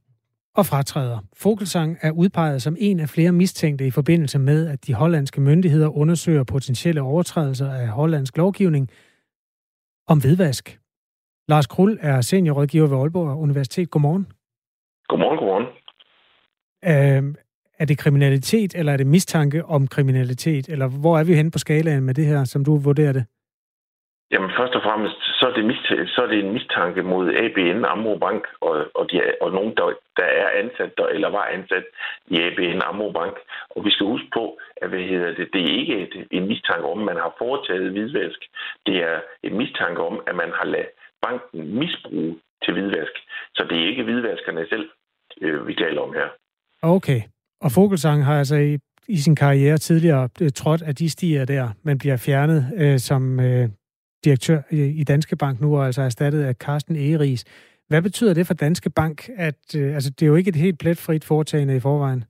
[0.56, 1.20] og fratræder.
[1.34, 5.98] Fogelsang er udpeget som en af flere mistænkte i forbindelse med, at de hollandske myndigheder
[5.98, 8.90] undersøger potentielle overtrædelser af hollandsk lovgivning
[10.08, 10.80] om hvidvask.
[11.48, 13.90] Lars Krull er seniorrådgiver ved Aalborg Universitet.
[13.90, 14.28] Godmorgen.
[15.08, 15.68] Godmorgen, godmorgen.
[16.86, 17.36] Øh,
[17.80, 20.70] er det kriminalitet, eller er det mistanke om kriminalitet?
[20.70, 23.26] Eller hvor er vi henne på skalaen med det her, som du vurderer det?
[24.34, 27.86] Jamen først og fremmest, så er det, mist- så er det en mistanke mod ABN
[27.94, 29.86] Amro Bank og, og, de, og nogen, der,
[30.20, 31.86] der er ansat der, eller var ansat
[32.34, 33.36] i ABN Amro Bank.
[33.70, 34.44] Og vi skal huske på,
[34.82, 37.92] at hvad hedder det, det er ikke et, en mistanke om, at man har foretaget
[37.92, 38.40] hvidvask.
[38.86, 40.94] Det er en mistanke om, at man har ladet
[41.26, 43.16] banken misbruge til hvidvask.
[43.56, 44.90] Så det er ikke hvidvaskerne selv,
[45.42, 46.30] øh, vi taler om her.
[46.82, 47.22] Okay.
[47.62, 51.70] Og Fogelsang har altså i, i sin karriere tidligere øh, trådt at de stiger der,
[51.84, 53.70] men bliver fjernet øh, som øh,
[54.26, 57.44] direktør i, Danske Bank nu, og altså erstattet af Carsten Egeris.
[57.90, 60.80] Hvad betyder det for Danske Bank, at øh, altså, det er jo ikke et helt
[60.80, 62.24] pletfrit foretagende i forvejen?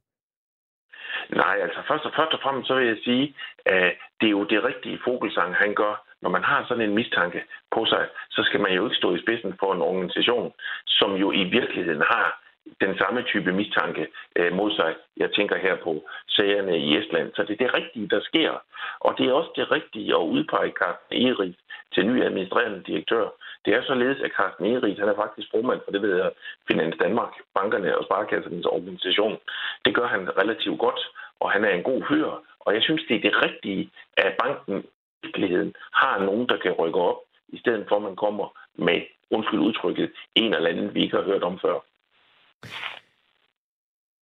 [1.29, 4.43] Nej, altså først og, først og fremmest så vil jeg sige, at det er jo
[4.43, 5.95] det rigtige Fogelsang, han gør.
[6.21, 7.41] Når man har sådan en mistanke
[7.75, 10.53] på sig, så skal man jo ikke stå i spidsen for en organisation,
[10.87, 12.42] som jo i virkeligheden har
[12.81, 14.95] den samme type mistanke øh, mod sig.
[15.17, 17.31] Jeg tænker her på sagerne i Estland.
[17.35, 18.51] Så det er det rigtige, der sker.
[18.99, 21.55] Og det er også det rigtige at udpege Carsten Erik
[21.93, 23.25] til ny administrerende direktør.
[23.65, 26.29] Det er således, at Carsten Erik, han er faktisk formand for det, der hedder
[26.67, 29.37] Finans Danmark, bankerne og sparekassernes organisation.
[29.85, 31.01] Det gør han relativt godt,
[31.39, 32.27] og han er en god fyr.
[32.59, 34.87] Og jeg synes, det er det rigtige, at banken i
[35.23, 39.59] virkeligheden har nogen, der kan rykke op, i stedet for at man kommer med, undskyld
[39.59, 41.79] udtrykket, en eller anden, vi ikke har hørt om før.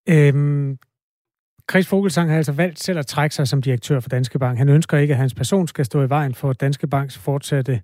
[0.10, 0.78] Øhm,
[1.72, 4.58] Chris Fogelsang har altså valgt selv at trække sig som direktør for Danske Bank.
[4.58, 7.82] Han ønsker ikke, at hans person skal stå i vejen for Danske Banks fortsatte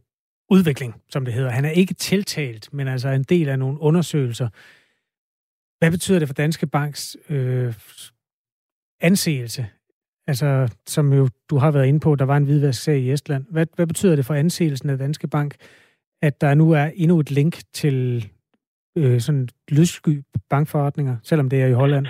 [0.50, 1.50] udvikling, som det hedder.
[1.50, 4.50] Han er ikke tiltalt, men altså en del af nogle undersøgelser.
[5.80, 7.74] Hvad betyder det for Danske Banks øh,
[9.02, 9.68] anseelse?
[10.28, 13.46] Altså, som jo du har været inde på, der var en hvidvasksag i Estland.
[13.50, 15.56] Hvad, hvad betyder det for anseelsen af Danske Bank,
[16.22, 18.30] at der nu er endnu et link til
[18.98, 22.08] øh, sådan lyssky bankforretninger, selvom det er i Holland?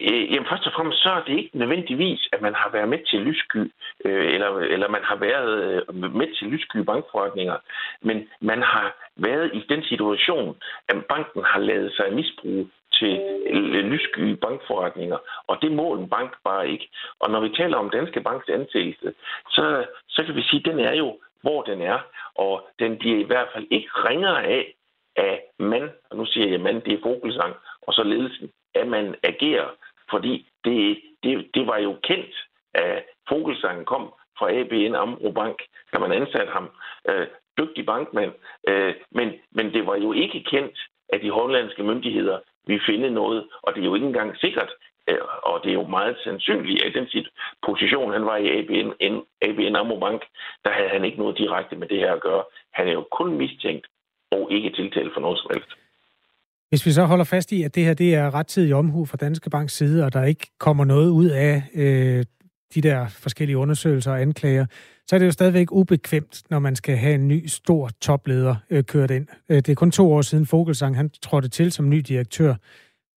[0.00, 2.98] Øh, jamen først og fremmest så er det ikke nødvendigvis, at man har været med
[3.10, 3.72] til lyssky,
[4.04, 7.56] øh, eller, eller man har været øh, med til lyssky bankforretninger,
[8.02, 10.56] men man har været i den situation,
[10.88, 12.68] at banken har lavet sig misbruge
[12.98, 13.14] til
[13.46, 16.88] øh, lyssky bankforretninger, og det må en bank bare ikke.
[17.20, 19.12] Og når vi taler om Danske Banks ansættelse,
[19.50, 21.98] så, så kan vi sige, at den er jo, hvor den er,
[22.34, 24.74] og den bliver i hvert fald ikke ringere af,
[25.16, 29.14] af man, og nu siger jeg man, det er Fogelsang, og så ledelsen, at man
[29.22, 29.68] agerer,
[30.10, 32.34] fordi det, det, det var jo kendt,
[32.74, 36.70] at Fogelsang kom fra ABN Amro Bank, da man ansatte ham.
[37.08, 37.26] Øh,
[37.58, 38.32] dygtig bankmand,
[38.68, 43.48] øh, men, men det var jo ikke kendt, at de hollandske myndigheder ville finde noget,
[43.62, 44.70] og det er jo ikke engang sikkert,
[45.08, 47.28] øh, og det er jo meget sandsynligt, at den sit
[47.66, 48.90] position, han var i ABN,
[49.42, 50.22] ABN Amro Bank,
[50.64, 52.44] der havde han ikke noget direkte med det her at gøre.
[52.72, 53.86] Han er jo kun mistænkt
[54.34, 55.70] og ikke tiltalt for noget som helst.
[56.68, 59.50] Hvis vi så holder fast i, at det her det er rettidig omhu fra Danske
[59.50, 62.24] Banks side, og der ikke kommer noget ud af øh,
[62.74, 64.66] de der forskellige undersøgelser og anklager,
[65.06, 68.84] så er det jo stadigvæk ubekvemt, når man skal have en ny, stor topleder øh,
[68.84, 69.26] kørt ind.
[69.48, 72.54] Øh, det er kun to år siden Fogelsang, han trådte til som ny direktør.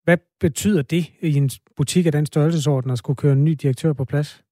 [0.04, 3.94] Hvad betyder det i en butik af den størrelsesorden at skulle køre en ny direktør
[3.94, 4.44] på plads?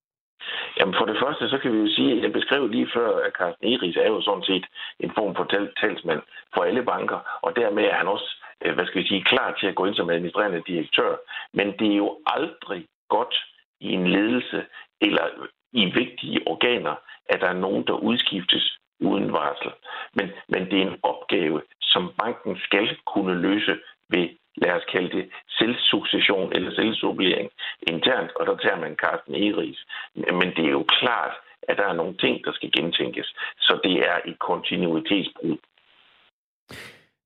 [0.79, 3.33] Jamen for det første, så kan vi jo sige, at jeg beskrev lige før, at
[3.37, 4.65] Carsten Eris er jo sådan set
[4.99, 5.45] en form for
[5.81, 6.21] talsmand
[6.53, 8.29] for alle banker, og dermed er han også,
[8.65, 11.15] øh, hvad skal vi sige, klar til at gå ind som administrerende direktør.
[11.53, 13.35] Men det er jo aldrig godt
[13.81, 14.65] i en ledelse
[15.01, 15.25] eller
[15.73, 16.95] i vigtige organer,
[17.29, 19.71] at der er nogen, der udskiftes uden varsel.
[20.13, 23.79] Men, men det er en opgave, som banken skal kunne løse
[24.09, 25.25] ved lad os kalde det,
[25.59, 27.49] selvsuccession eller selvsublering
[27.93, 29.79] internt, og der tager man Carsten Egeris.
[30.39, 31.33] Men det er jo klart,
[31.69, 33.27] at der er nogle ting, der skal gentænkes.
[33.57, 35.57] Så det er et kontinuitetsbrud.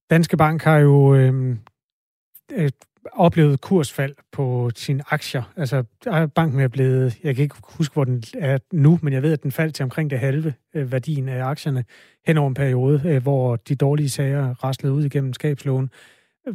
[0.09, 1.33] Danske Bank har jo øh,
[2.51, 2.69] øh,
[3.13, 5.43] oplevet kursfald på sine aktier.
[5.57, 5.83] Altså,
[6.35, 9.43] banken er blevet, jeg kan ikke huske, hvor den er nu, men jeg ved, at
[9.43, 11.85] den faldt til omkring det halve øh, værdien af aktierne
[12.27, 15.89] hen over en periode, øh, hvor de dårlige sager raslede ud igennem skabslån.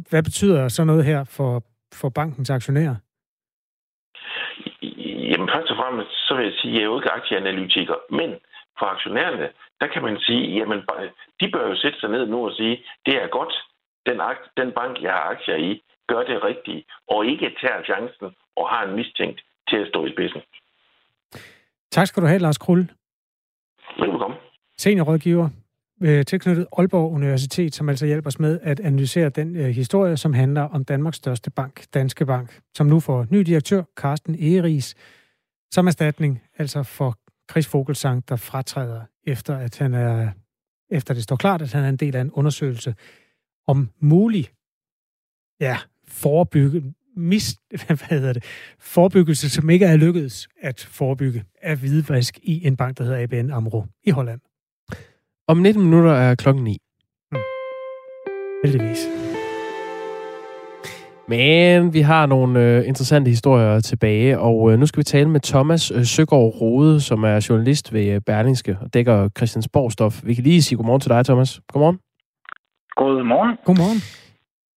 [0.09, 2.95] Hvad betyder så noget her for, for bankens aktionærer?
[5.31, 8.29] Jamen først og fremmest, så vil jeg sige, at jeg er jo ikke aktieanalytiker, men
[8.79, 9.49] for aktionærerne,
[9.81, 10.79] der kan man sige, jamen
[11.39, 12.75] de bør jo sætte sig ned nu og sige,
[13.05, 13.53] det er godt,
[14.05, 14.17] den,
[14.57, 18.87] den bank, jeg har aktier i, gør det rigtige, og ikke tager chancen og har
[18.87, 20.41] en mistænkt til at stå i spidsen.
[21.91, 22.91] Tak skal du have, Lars Krull.
[23.99, 24.39] Velkommen.
[24.77, 25.49] Seniorrådgiver
[26.01, 30.33] øh, tilknyttet Aalborg Universitet, som altså hjælper os med at analysere den øh, historie, som
[30.33, 34.95] handler om Danmarks største bank, Danske Bank, som nu får ny direktør, Carsten Egeris,
[35.71, 37.19] som erstatning altså for
[37.51, 40.29] Chris Fogelsang, der fratræder efter, at han er,
[40.89, 42.95] efter det står klart, at han er en del af en undersøgelse
[43.67, 44.49] om mulig
[45.59, 45.77] ja,
[46.07, 48.43] forebygge, mis, hvad hedder det,
[48.79, 53.51] forebyggelse, som ikke er lykkedes at forebygge af hvidvask i en bank, der hedder ABN
[53.51, 54.41] AMRO i Holland.
[55.47, 56.77] Om 19 minutter er klokken 9.
[57.31, 57.41] Hmm.
[58.63, 59.07] Heldigvis.
[61.27, 65.39] Men vi har nogle øh, interessante historier tilbage, og øh, nu skal vi tale med
[65.39, 70.21] Thomas øh, Søgaard Rode, som er journalist ved øh, Berlingske og dækker Christiansborg-stof.
[70.27, 71.61] Vi kan lige sige godmorgen til dig, Thomas.
[71.73, 71.99] Godmorgen.
[72.95, 73.57] Godmorgen.
[73.65, 74.24] Godmorgen.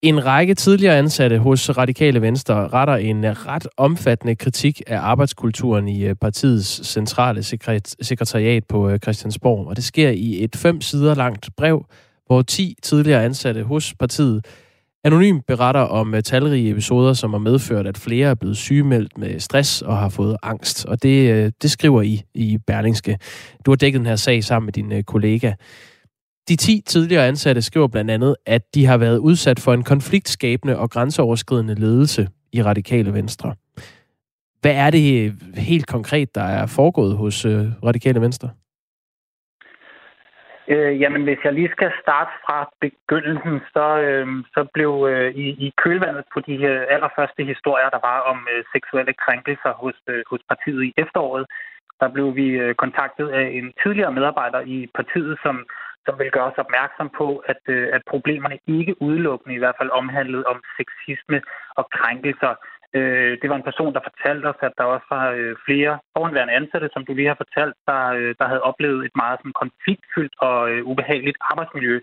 [0.01, 5.87] En række tidligere ansatte hos Radikale Venstre retter en øh, ret omfattende kritik af arbejdskulturen
[5.87, 7.43] i øh, partiets centrale
[8.01, 9.67] sekretariat på øh, Christiansborg.
[9.67, 11.85] Og det sker i et fem sider langt brev,
[12.27, 14.45] hvor 10 tidligere ansatte hos partiet
[15.03, 19.81] anonymt beretter om talrige episoder, som har medført, at flere er blevet sygemeldt med stress
[19.81, 20.85] og har fået angst.
[20.85, 23.17] Og det, det skriver I i Berlingske.
[23.65, 25.53] Du har dækket den her sag sammen med din kollega.
[26.49, 30.79] De 10 tidligere ansatte skriver blandt andet, at de har været udsat for en konfliktskabende
[30.79, 33.55] og grænseoverskridende ledelse i Radikale Venstre.
[34.61, 35.31] Hvad er det øh,
[35.69, 38.49] helt konkret, der er foregået hos øh, Radikale Venstre?
[40.67, 45.47] Øh, jamen, hvis jeg lige skal starte fra begyndelsen, så, øh, så blev øh, i,
[45.65, 50.23] i kølvandet på de øh, allerførste historier, der var om øh, seksuelle krænkelser hos, øh,
[50.31, 51.45] hos partiet i efteråret,
[52.01, 55.55] der blev vi øh, kontaktet af en tidligere medarbejder i partiet, som
[56.07, 59.97] som vil gøre os opmærksom på, at, øh, at problemerne ikke udelukkende i hvert fald
[60.01, 61.39] omhandlede om sexisme
[61.79, 62.53] og krænkelser.
[62.97, 66.57] Øh, det var en person, der fortalte os, at der også var øh, flere foranværende
[66.59, 70.35] ansatte, som du lige har fortalt, der, øh, der havde oplevet et meget sådan, konfliktfyldt
[70.47, 71.95] og øh, ubehageligt arbejdsmiljø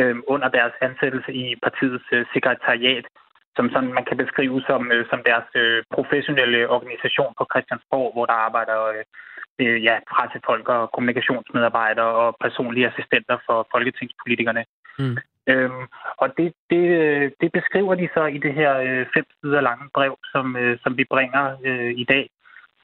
[0.00, 3.06] øh, under deres ansættelse i partiets øh, sekretariat
[3.56, 8.26] som sådan man kan beskrive som, øh, som deres øh, professionelle organisation på Christiansborg, hvor
[8.26, 9.04] der arbejder øh,
[9.58, 14.64] øh, ja, pressefolk og kommunikationsmedarbejdere og personlige assistenter for folketingspolitikerne.
[14.98, 15.16] Mm.
[15.46, 15.84] Øhm,
[16.16, 16.84] og det, det,
[17.40, 20.96] det beskriver de så i det her øh, fem sider lange brev, som, øh, som
[20.98, 22.30] vi bringer øh, i dag.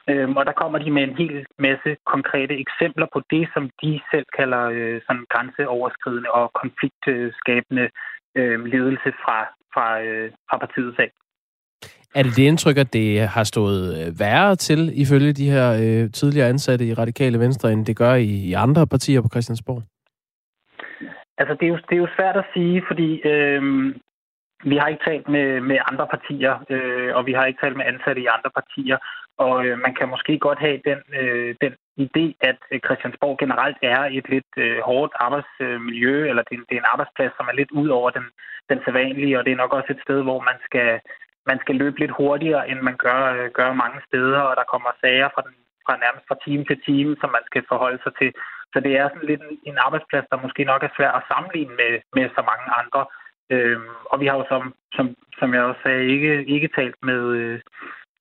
[0.09, 4.01] Øhm, og der kommer de med en hel masse konkrete eksempler på det, som de
[4.11, 7.91] selv kalder øh, sådan grænseoverskridende og konfliktskabende
[8.35, 9.39] øh, ledelse fra,
[9.75, 11.11] fra, øh, fra partiets sag.
[12.15, 16.11] Er det det indtryk, at det har stået øh, værre til, ifølge de her øh,
[16.13, 19.83] tidligere ansatte i Radikale Venstre, end det gør i, i andre partier på Christiansborg?
[21.39, 23.63] Altså, det er jo, det er jo svært at sige, fordi øh,
[24.65, 27.87] vi har ikke talt med, med andre partier, øh, og vi har ikke talt med
[27.93, 28.99] ansatte i andre partier,
[29.45, 31.73] og øh, man kan måske godt have den, øh, den
[32.05, 36.83] idé, at øh, Christiansborg generelt er et lidt øh, hårdt arbejdsmiljø, eller det, det er
[36.83, 38.27] en arbejdsplads, som er lidt ud over den,
[38.71, 41.01] den sædvanlige, og det er nok også et sted, hvor man skal
[41.47, 44.91] man skal løbe lidt hurtigere, end man gør, øh, gør mange steder, og der kommer
[45.01, 45.55] sager fra, den,
[45.87, 48.31] fra nærmest fra time til time, som man skal forholde sig til.
[48.73, 51.75] Så det er sådan lidt en, en arbejdsplads, der måske nok er svær at sammenligne
[51.81, 53.03] med, med så mange andre.
[53.55, 57.23] Øhm, og vi har jo, som, som, som jeg også sagde, ikke, ikke talt med,
[57.41, 57.61] øh,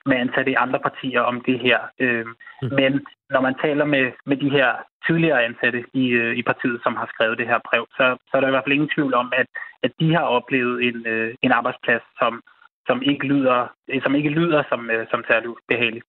[0.06, 1.80] med ansatte i andre partier om det her.
[2.00, 2.70] Øhm, mm.
[2.80, 4.70] Men når man taler med, med de her
[5.08, 8.42] tidligere ansatte i, øh, i partiet, som har skrevet det her brev, så, så er
[8.42, 9.48] der i hvert fald ingen tvivl om, at,
[9.84, 12.42] at de har oplevet en, øh, en arbejdsplads, som,
[12.90, 13.60] som ikke lyder,
[14.04, 16.06] som ikke lyder som, øh, som særlig behageligt.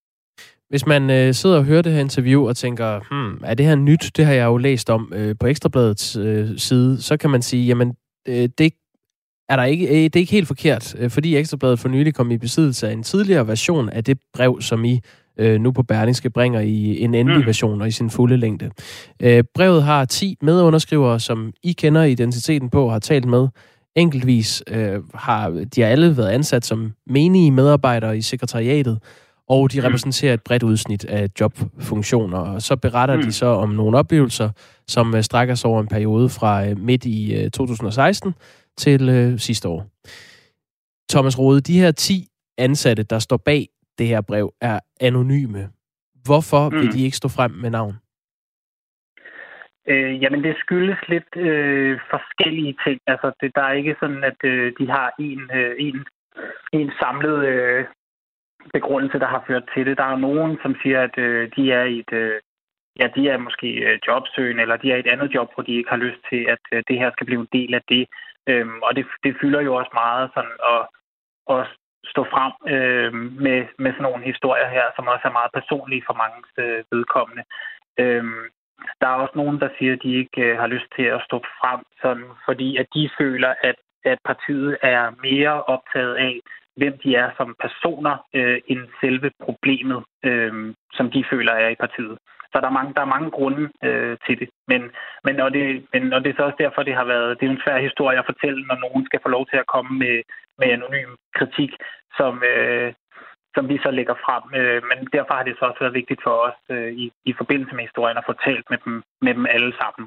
[0.71, 3.75] Hvis man øh, sidder og hører det her interview og tænker, hmm, er det her
[3.75, 4.11] nyt?
[4.17, 7.03] Det har jeg jo læst om øh, på Ekstrabladets øh, side.
[7.03, 7.89] Så kan man sige, jamen,
[8.29, 8.73] øh, det
[9.49, 12.31] er der ikke, øh, det er ikke helt forkert, øh, fordi Ekstrabladet for nylig kom
[12.31, 15.01] i besiddelse af en tidligere version af det brev, som I
[15.39, 17.47] øh, nu på Berlingske bringer i en endelig mm.
[17.47, 18.71] version og i sin fulde længde.
[19.23, 23.49] Øh, brevet har 10 medunderskrivere, som I kender identiteten på og har talt med.
[23.97, 28.99] Enkeltvis øh, har de alle været ansat som menige medarbejdere i sekretariatet,
[29.49, 32.39] og de repræsenterer et bredt udsnit af jobfunktioner.
[32.39, 33.23] Og så beretter mm.
[33.23, 34.51] de så om nogle oplevelser,
[34.89, 38.35] som øh, strækker sig over en periode fra øh, midt i 2016
[38.79, 39.87] til øh, sidste år.
[41.11, 42.29] Thomas Rode, de her 10
[42.59, 43.69] ansatte, der står bag
[43.99, 45.69] det her brev, er anonyme.
[46.25, 46.77] Hvorfor mm.
[46.77, 47.95] vil de ikke stå frem med navn?
[49.91, 53.01] Øh, jamen, det skyldes lidt øh, forskellige ting.
[53.07, 56.07] Altså, det, der er ikke sådan, at øh, de har en, øh, en,
[56.73, 57.85] en samlet øh,
[58.73, 59.99] begrundelse, der har ført til det.
[59.99, 62.13] Der er nogen, som siger, at øh, de er i et...
[62.13, 62.41] Øh,
[63.01, 65.77] ja, de er måske øh, jobsøgende, eller de er i et andet job, hvor de
[65.77, 68.07] ikke har lyst til, at øh, det her skal blive en del af det.
[68.49, 70.83] Øhm, og det, det fylder jo også meget sådan at,
[71.55, 71.67] at
[72.13, 73.13] stå frem øh,
[73.45, 77.45] med, med sådan nogle historier her, som også er meget personlige for mange øh, vedkommende.
[77.99, 78.45] Øhm,
[79.01, 81.39] der er også nogen, der siger, at de ikke øh, har lyst til at stå
[81.61, 83.75] frem, sådan, fordi at de føler, at,
[84.05, 86.41] at partiet er mere optaget af,
[86.77, 91.83] hvem de er som personer, øh, end selve problemet, øh, som de føler er i
[91.85, 92.19] partiet.
[92.53, 94.49] Så der er mange, der er mange grunde øh, til det.
[94.71, 94.83] Men,
[95.25, 97.51] men, og det, men og det er så også derfor, det har været det er
[97.51, 100.17] en svær historie at fortælle, når nogen skal få lov til at komme med,
[100.59, 101.73] med anonym kritik,
[102.19, 102.93] som, øh,
[103.55, 104.45] som vi så lægger frem.
[104.61, 107.75] Øh, men derfor har det så også været vigtigt for os øh, i, i forbindelse
[107.75, 108.95] med historien at få talt med dem,
[109.25, 110.05] med dem alle sammen.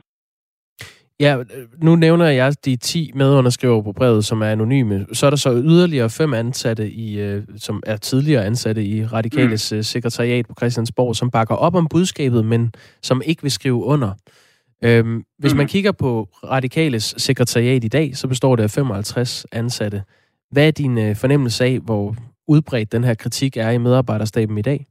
[1.20, 1.38] Ja,
[1.78, 5.06] nu nævner jeg de 10 medunderskriver på brevet, som er anonyme.
[5.14, 9.74] Så er der så yderligere fem ansatte, i, øh, som er tidligere ansatte i Radikales
[9.74, 9.84] mm.
[9.84, 14.12] sekretariat på Christiansborg, som bakker op om budskabet, men som ikke vil skrive under.
[14.84, 15.58] Øhm, hvis mm.
[15.58, 20.04] man kigger på Radikales sekretariat i dag, så består det af 55 ansatte.
[20.52, 22.16] Hvad er din øh, fornemmelse af, hvor
[22.48, 24.86] udbredt den her kritik er i medarbejderstaben i dag?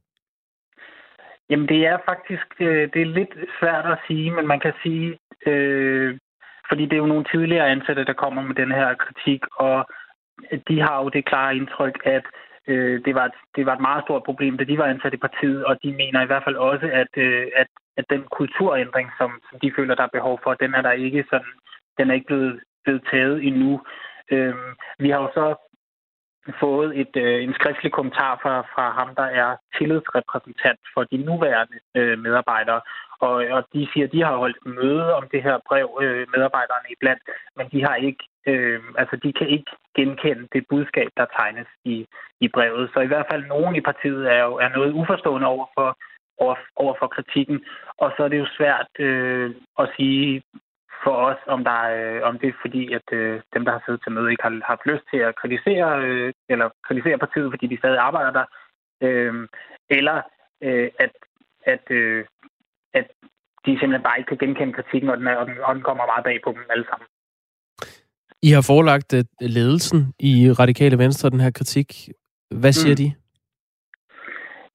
[1.49, 5.17] Jamen det er faktisk øh, det er lidt svært at sige, men man kan sige,
[5.45, 6.17] øh,
[6.69, 9.85] fordi det er jo nogle tidligere ansatte, der kommer med den her kritik, og
[10.67, 12.25] de har jo det klare indtryk, at
[12.67, 15.17] øh, det, var et, det var et meget stort problem, da de var ansat i
[15.17, 19.31] partiet, og de mener i hvert fald også, at, øh, at, at den kulturændring, som,
[19.49, 21.53] som de føler, der er behov for, den er der ikke sådan,
[21.97, 23.81] den er ikke blevet, blevet taget endnu.
[24.31, 24.55] Øh,
[24.99, 25.55] vi har jo så
[26.59, 31.77] fået et, øh, en skriftlig kommentar fra, fra ham, der er tillidsrepræsentant for de nuværende
[31.95, 32.81] øh, medarbejdere.
[33.19, 36.87] Og, og de siger, at de har holdt møde om det her brev, øh, medarbejderne
[36.91, 37.23] iblandt,
[37.57, 42.07] men de har ikke, øh, altså de kan ikke genkende det budskab, der tegnes i,
[42.39, 42.89] i brevet.
[42.93, 45.97] Så i hvert fald nogen i partiet er jo er noget uforstående over for,
[46.37, 47.63] over, over for kritikken.
[47.97, 50.43] Og så er det jo svært øh, at sige,
[51.03, 53.81] for os, om, der er, øh, om det er fordi, at øh, dem, der har
[53.85, 57.65] siddet til møde, ikke har haft lyst til at kritisere, øh, eller kritisere partiet, fordi
[57.67, 58.45] de stadig arbejder der,
[59.05, 59.33] øh,
[59.97, 60.17] eller
[60.67, 61.13] øh, at,
[61.73, 62.25] at, øh,
[62.99, 63.07] at
[63.65, 66.05] de simpelthen bare ikke kan genkende kritikken, og den, er, og den, og den kommer
[66.05, 67.07] meget bag på dem alle sammen.
[68.47, 69.23] I har forelagt øh,
[69.57, 72.09] ledelsen i Radikale Venstre den her kritik.
[72.61, 73.01] Hvad siger mm.
[73.01, 73.22] de?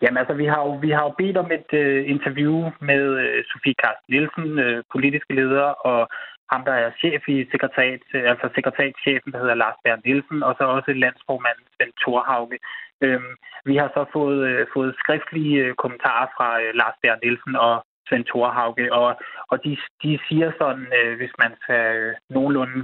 [0.03, 3.39] Jamen altså, vi har jo, vi har jo bedt om et uh, interview med uh,
[3.51, 6.09] Sofie Karsten Nielsen, uh, politiske leder, og
[6.53, 10.65] ham, der er chef i sekretariat, altså sekretariatschefen, der hedder Lars Bernd Nielsen, og så
[10.77, 12.59] også landsformanden Svend Thorhauge.
[13.05, 13.33] Øhm,
[13.65, 17.75] vi har så fået, uh, fået skriftlige uh, kommentarer fra uh, Lars Bernd Nielsen og
[18.09, 19.09] Svend Thorhauge, og,
[19.51, 19.73] og de,
[20.03, 22.79] de siger sådan, uh, hvis man skal uh, nogenlunde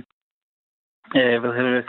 [1.18, 1.84] uh, hvad hedder det,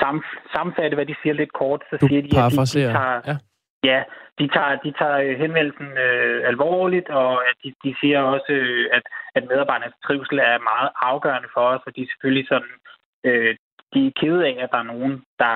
[0.00, 0.22] sam,
[0.54, 3.20] sammenfatte, hvad de siger lidt kort, så du siger de, at de, de tager...
[3.30, 3.36] Ja.
[3.84, 4.02] Ja,
[4.38, 9.02] de tager, de tager øh, henvendelsen øh, alvorligt, og de, de siger også, øh, at,
[9.34, 12.74] at medarbejdernes trivsel er meget afgørende for os, og de er selvfølgelig sådan,
[13.24, 13.56] øh,
[13.94, 15.54] de er kede af, at der er nogen, der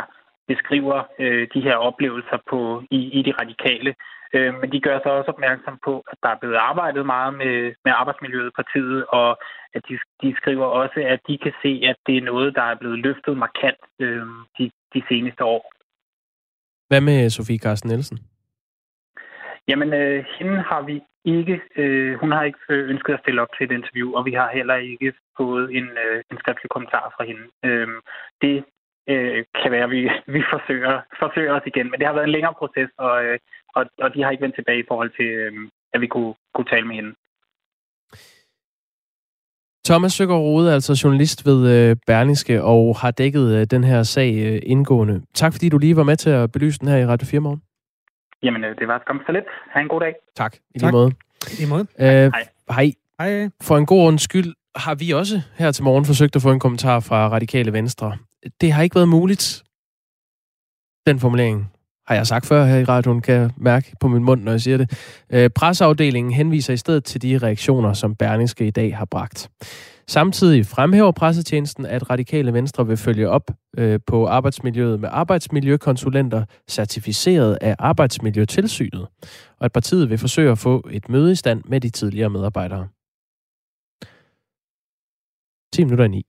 [0.48, 3.94] beskriver øh, de her oplevelser på i, i de radikale.
[4.34, 7.74] Øh, men de gør sig også opmærksom på, at der er blevet arbejdet meget med,
[7.84, 9.38] med arbejdsmiljøet i partiet, og
[9.74, 12.74] at de, de skriver også, at de kan se, at det er noget, der er
[12.74, 14.26] blevet løftet markant øh,
[14.58, 15.75] de, de seneste år.
[16.88, 18.18] Hvad med Sofie Carsten Nielsen?
[19.68, 23.48] Jamen, øh, hende har vi ikke, øh, hun har ikke øh, ønsket at stille op
[23.56, 27.24] til et interview, og vi har heller ikke fået en, øh, en skriftlig kommentar fra
[27.24, 27.44] hende.
[27.64, 27.88] Øh,
[28.42, 28.64] det
[29.08, 30.02] øh, kan være, at vi,
[30.36, 33.38] vi forsøger, forsøger os igen, men det har været en længere proces, og, øh,
[33.74, 35.52] og, og de har ikke vendt tilbage i forhold til, øh,
[35.94, 37.14] at vi kunne, kunne tale med hende.
[39.86, 44.02] Thomas Søgaard Rode er altså journalist ved øh, Berlingske og har dækket øh, den her
[44.02, 45.22] sag øh, indgående.
[45.34, 47.62] Tak fordi du lige var med til at belyse den her i Radio 4 morgen.
[48.42, 49.44] Jamen, det var skam så lidt.
[49.72, 50.14] Ha' en god dag.
[50.36, 50.56] Tak.
[50.74, 51.12] I lige måde.
[51.52, 51.86] I lige måde.
[52.00, 52.30] Øh, hej.
[52.70, 52.92] Hej.
[53.20, 53.48] Hej.
[53.62, 56.60] For en god ordens skyld har vi også her til morgen forsøgt at få en
[56.60, 58.16] kommentar fra Radikale Venstre.
[58.60, 59.64] Det har ikke været muligt.
[61.06, 61.72] Den formulering
[62.08, 64.60] har jeg sagt før her i radioen, kan jeg mærke på min mund, når jeg
[64.60, 64.90] siger det.
[65.30, 69.50] Øh, presseafdelingen henviser i stedet til de reaktioner, som Berlingske i dag har bragt.
[70.08, 77.58] Samtidig fremhæver pressetjenesten, at radikale venstre vil følge op øh, på arbejdsmiljøet med arbejdsmiljøkonsulenter certificeret
[77.60, 79.06] af Arbejdsmiljøtilsynet,
[79.58, 82.88] og at partiet vil forsøge at få et møde i stand med de tidligere medarbejdere.
[85.72, 86.26] 10 minutter i 9.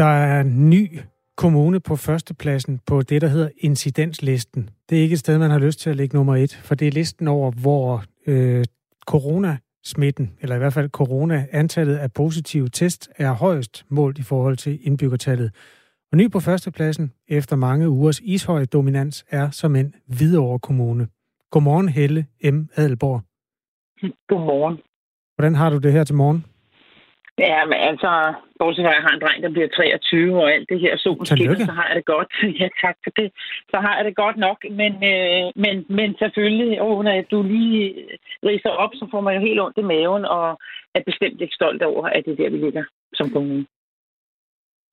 [0.00, 0.98] Der er en ny
[1.36, 4.70] kommune på førstepladsen på det, der hedder incidenslisten.
[4.90, 6.88] Det er ikke et sted, man har lyst til at lægge nummer et, for det
[6.88, 8.64] er listen over, hvor øh,
[9.06, 14.78] coronasmitten, eller i hvert fald corona-antallet af positive test, er højst målt i forhold til
[14.86, 15.54] indbyggertallet.
[16.12, 21.08] Og ny på førstepladsen, efter mange ugers ishøj dominans, er som en Hvidovre Kommune.
[21.50, 22.68] Godmorgen, Helle M.
[22.76, 23.22] Adelborg.
[24.28, 24.78] Godmorgen.
[25.36, 26.44] Hvordan har du det her til morgen?
[27.48, 28.10] Ja, men altså,
[28.58, 31.26] bortset fra, at jeg har en dreng, der bliver 23, og alt det her solen
[31.26, 32.30] skinner, så har jeg det godt.
[32.60, 33.28] Ja, tak for det.
[33.72, 37.84] Så har jeg det godt nok, men, øh, men, men selvfølgelig, åh, når du lige
[38.50, 40.46] riser op, så får man jo helt ondt i maven, og
[40.96, 42.84] er bestemt ikke stolt over, at det er der, vi ligger
[43.14, 43.66] som kommune.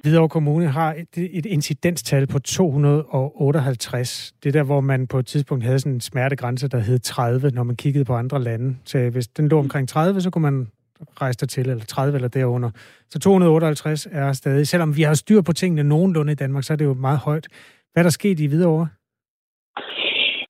[0.03, 4.33] Hvidovre Kommune har et, et incidenstal på 258.
[4.43, 7.63] Det der, hvor man på et tidspunkt havde sådan en smertegrænse, der hed 30, når
[7.63, 8.77] man kiggede på andre lande.
[8.85, 10.67] Så hvis den lå omkring 30, så kunne man
[11.21, 12.69] rejse til, eller 30 eller derunder.
[13.09, 16.77] Så 258 er stadig, selvom vi har styr på tingene nogenlunde i Danmark, så er
[16.77, 17.47] det jo meget højt.
[17.93, 18.87] Hvad er der sket i Hvidovre?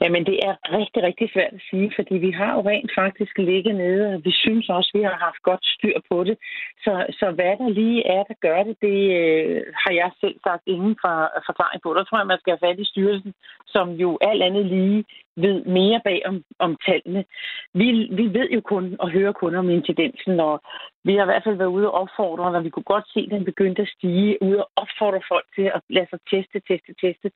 [0.02, 3.76] Jamen, det er rigtig, rigtig svært at sige, fordi vi har jo rent faktisk ligget
[3.76, 6.38] nede, og vi synes også, vi har haft godt styr på det.
[6.84, 10.64] Så, så hvad der lige er, der gør det, det øh, har jeg selv sagt
[10.66, 11.14] ingen fra
[11.46, 11.94] forklaring på.
[11.94, 13.34] Der tror jeg, man skal have fat i styrelsen,
[13.68, 17.26] som jo alt andet lige ved mere bag om, om tallene.
[17.74, 17.88] Vi,
[18.20, 20.62] vi ved jo kun og hører kun om incidensen, og
[21.04, 23.32] vi har i hvert fald været ude og opfordre, når vi kunne godt se, at
[23.36, 27.32] den begyndte at stige, ude og opfordre folk til at lade sig teste, teste, teste.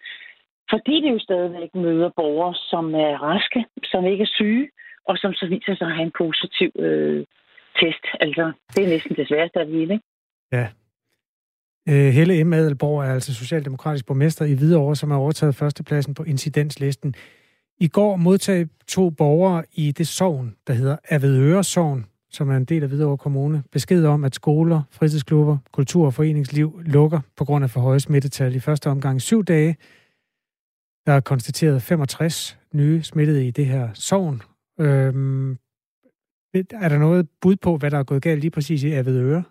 [0.71, 4.69] Fordi det jo stadigvæk møder borgere, som er raske, som ikke er syge,
[5.09, 7.25] og som så viser sig at have en positiv øh,
[7.79, 8.05] test.
[8.19, 10.05] Altså, det er næsten det sværeste at vide, ikke?
[10.51, 10.67] Ja.
[11.89, 12.53] Øh, Helle M.
[12.53, 17.15] Adelborg er altså socialdemokratisk borgmester i Hvidovre, som har overtaget førstepladsen på incidenslisten.
[17.79, 22.65] I går modtog to borgere i det sovn, der hedder Avedøre Sogn, som er en
[22.65, 27.63] del af Hvidovre Kommune, besked om, at skoler, fritidsklubber, kultur- og foreningsliv lukker på grund
[27.63, 29.75] af for høje smittetal i første omgang syv dage,
[31.05, 34.41] der er konstateret 65 nye smittede i det her sovn.
[34.79, 35.51] Øhm,
[36.53, 39.43] er der noget bud på, hvad der er gået galt lige præcis i Avedøre?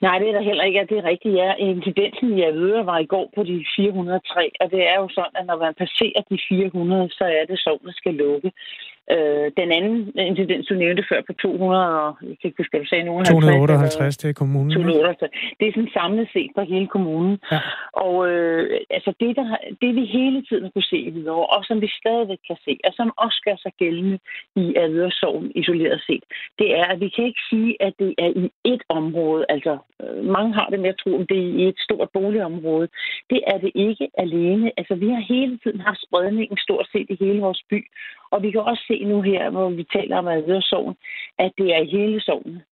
[0.00, 0.86] Nej, det er der heller ikke.
[0.90, 1.54] Det er rigtigt, ja.
[1.54, 5.46] Incidensen i Avedøre var i går på de 403, og det er jo sådan, at
[5.46, 8.52] når man passerer de 400, så er det sovnet skal lukke.
[9.12, 12.86] Øh, den anden incidens, du nævnte før på 200, og jeg kan ikke huske, du
[12.86, 14.70] sagde nogen 258, det er kommunen.
[14.70, 15.30] 258.
[15.60, 17.38] Det er sådan samlet set på hele kommunen.
[17.52, 17.60] Ja.
[17.92, 19.46] Og øh, altså det, der,
[19.82, 23.08] det, vi hele tiden kunne se videre, og som vi stadigvæk kan se, og som
[23.16, 24.18] også gør sig gældende
[24.56, 26.24] i Avedørsovn isoleret set,
[26.58, 30.24] det er, at vi kan ikke sige, at det er i et område, altså øh,
[30.36, 32.88] mange har det med at tro, at det er i et stort boligområde.
[33.30, 34.72] Det er det ikke alene.
[34.76, 37.80] Altså vi har hele tiden haft spredningen stort set i hele vores by,
[38.34, 40.96] og vi kan også se nu her, hvor vi taler om Avedørsovn,
[41.38, 42.62] at det er hele soven.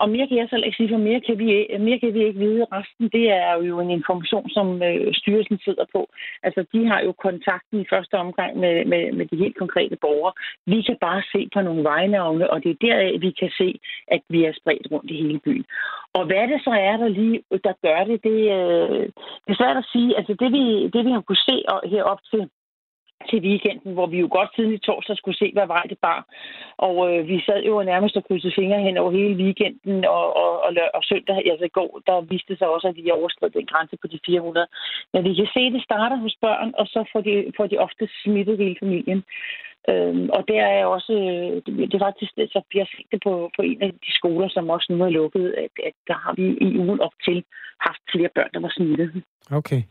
[0.00, 1.48] Og mere kan jeg så ikke sige, for mere kan, vi,
[1.80, 2.66] mere kan vi ikke vide.
[2.72, 6.08] Resten, det er jo en information, som øh, styrelsen sidder på.
[6.42, 10.32] Altså, de har jo kontakten i første omgang med, med, med de helt konkrete borgere.
[10.66, 14.20] Vi kan bare se på nogle vejnavne, og det er deraf, vi kan se, at
[14.28, 15.64] vi er spredt rundt i hele byen.
[16.14, 19.04] Og hvad det så er, der lige der gør det, det, øh,
[19.44, 20.16] det er svært at sige.
[20.18, 20.64] Altså, det vi,
[20.94, 21.56] det vi har kunne se
[21.92, 22.48] herop til
[23.30, 26.20] til weekenden, hvor vi jo godt siden i torsdag skulle se, hvad vej det bar.
[26.76, 30.52] Og øh, vi sad jo nærmest og krydsede fingre hen over hele weekenden, og, og,
[30.66, 33.96] og, og søndag, altså i går, der viste sig også, at vi overskred den grænse
[34.02, 34.66] på de 400.
[35.12, 37.78] Men vi kan se, at det starter hos børn, og så får de, får de
[37.78, 39.24] ofte smittet hele familien.
[39.90, 43.50] Øhm, og der er også, øh, det er faktisk, så vi har set det på,
[43.56, 46.46] på en af de skoler, som også nu er lukket, at, at der har vi
[46.66, 47.44] i ugen op til
[47.86, 49.22] haft flere børn, der var smittet.
[49.50, 49.82] Okay.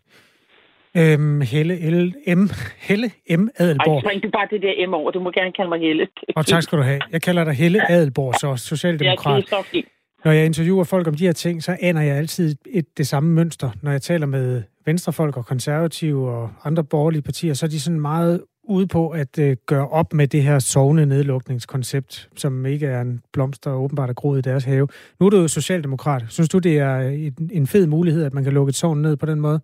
[0.97, 2.13] Øhm, Helle L.
[2.35, 2.49] M.
[2.77, 3.49] Helle M.
[3.55, 4.03] Adelborg.
[4.05, 5.11] Ej, du bare det der M over.
[5.11, 6.07] Du må gerne kalde mig Helle.
[6.35, 6.99] Og tak skal du have.
[7.11, 9.43] Jeg kalder dig Helle Adelborg, så socialdemokrat.
[9.51, 9.83] Er
[10.25, 13.33] Når jeg interviewer folk om de her ting, så aner jeg altid et, det samme
[13.33, 13.69] mønster.
[13.81, 17.99] Når jeg taler med venstrefolk og konservative og andre borgerlige partier, så er de sådan
[17.99, 23.01] meget ude på at øh, gøre op med det her sovende nedlukningskoncept, som ikke er
[23.01, 24.87] en blomst, der åbenbart er groet i deres have.
[25.19, 26.23] Nu er du jo socialdemokrat.
[26.29, 29.17] Synes du, det er en, en fed mulighed, at man kan lukke et sovn ned
[29.17, 29.59] på den måde?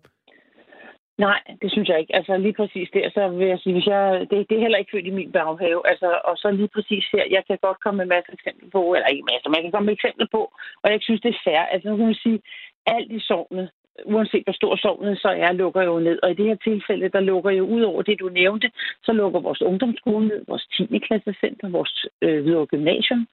[1.18, 2.16] Nej, det synes jeg ikke.
[2.16, 4.90] Altså lige præcis der, så vil jeg sige, hvis jeg, det, det er heller ikke
[4.94, 5.88] født i min baghave.
[5.90, 8.94] Altså, og så lige præcis her, jeg kan godt komme med masser af eksempler på,
[8.94, 10.42] eller ikke masser, men jeg kan komme med eksempler på,
[10.82, 11.62] og jeg synes, det er fair.
[11.72, 12.40] Altså nu kan man sige,
[12.86, 13.70] alt i sovnet
[14.04, 16.18] uanset hvor stor sovnet så er, lukker jo ned.
[16.22, 18.70] Og i det her tilfælde, der lukker jo ud over det, du nævnte,
[19.04, 20.98] så lukker vores ungdomsskole ned, vores 10.
[20.98, 23.26] klassecenter, vores øh, videre gymnasium,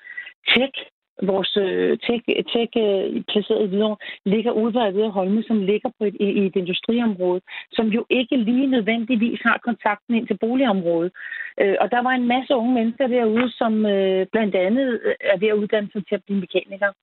[0.47, 0.73] tech,
[1.23, 5.89] vores øh, tech, tech øh, placeret i Hvidovre ligger ude ved Hvidovre Holme, som ligger
[5.97, 7.41] på et, i et industriområde,
[7.71, 11.11] som jo ikke lige nødvendigvis har kontakten ind til boligområdet.
[11.61, 15.37] Øh, og der var en masse unge mennesker derude, som øh, blandt andet øh, er
[15.37, 16.93] ved at uddanne sig til at blive mekanikere.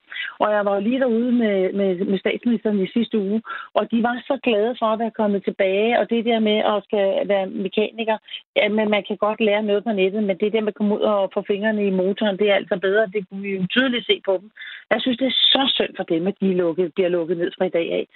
[0.43, 3.43] Og jeg var lige derude med, med, med statsministeren i sidste uge,
[3.75, 6.85] og de var så glade for at være kommet tilbage, og det der med at
[6.85, 8.17] skal være mekaniker,
[8.57, 10.95] ja, men man kan godt lære noget på nettet, men det der med at komme
[10.95, 13.07] ud og få fingrene i motoren, det er altså bedre.
[13.15, 14.51] Det kunne vi jo tydeligt se på dem.
[14.91, 17.65] Jeg synes, det er så synd for dem, at de lukket, bliver lukket ned fra
[17.65, 18.07] i dag af.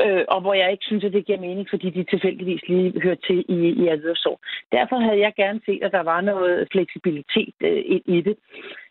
[0.00, 3.20] Øh, og hvor jeg ikke synes, at det giver mening, fordi de tilfældigvis lige hører
[3.26, 4.40] til i, i Adersår.
[4.72, 7.82] Derfor havde jeg gerne set, at der var noget fleksibilitet øh,
[8.14, 8.36] i det.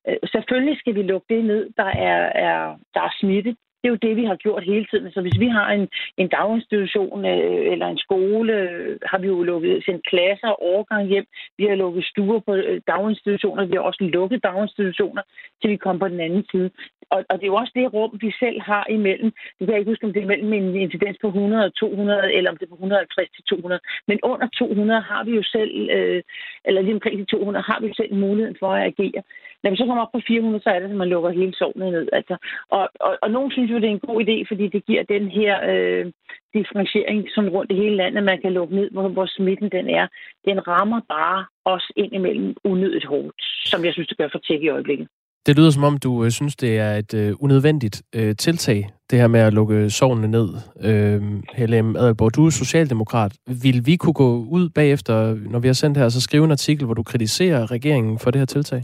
[0.08, 3.56] Øh, selvfølgelig skal vi lukke det ned, der er, er, der er smitte.
[3.82, 5.12] Det er jo det, vi har gjort hele tiden.
[5.12, 9.44] Så hvis vi har en, en daginstitution øh, eller en skole, øh, har vi jo
[9.44, 11.26] lukket sendt klasser og overgang hjem.
[11.58, 13.66] Vi har lukket stuer på øh, daginstitutioner.
[13.66, 15.22] Vi har også lukket daginstitutioner,
[15.62, 16.70] til vi kommer på den anden side.
[17.14, 19.32] Og, og det er jo også det rum, vi selv har imellem.
[19.56, 22.34] Det kan jeg ikke huske, om det er mellem en incidens på 100 og 200,
[22.38, 23.82] eller om det er på 150 til 200.
[24.08, 26.22] Men under 200 har vi jo selv, øh,
[26.66, 29.22] eller lige omkring de 200, har vi jo selv muligheden for at agere.
[29.64, 31.92] Når vi så kommer op på 400, så er det, at man lukker hele sovnet
[31.92, 32.08] ned.
[32.14, 32.36] Altså.
[32.70, 35.28] Og, og, og nogen synes jo, det er en god idé, fordi det giver den
[35.28, 36.06] her øh,
[36.54, 40.08] differentiering sådan rundt i hele landet, man kan lukke ned, hvor, hvor smitten den er.
[40.46, 44.62] Den rammer bare os ind imellem unødigt hårdt, som jeg synes, det gør for tæk
[44.62, 45.08] i øjeblikket.
[45.46, 48.80] Det lyder som om, du øh, synes, det er et øh, unødvendigt øh, tiltag,
[49.10, 50.50] det her med at lukke sovnene ned.
[50.88, 51.22] Øh,
[51.58, 53.34] Helem Adelborg, du er socialdemokrat.
[53.64, 55.16] Vil vi kunne gå ud bagefter,
[55.52, 58.40] når vi har sendt her, så skrive en artikel, hvor du kritiserer regeringen for det
[58.40, 58.82] her tiltag?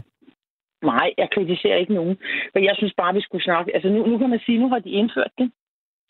[0.82, 2.16] Nej, jeg kritiserer ikke nogen.
[2.54, 3.74] Men jeg synes bare, vi skulle snakke...
[3.74, 5.50] Altså nu, nu kan man sige, nu har de indført det.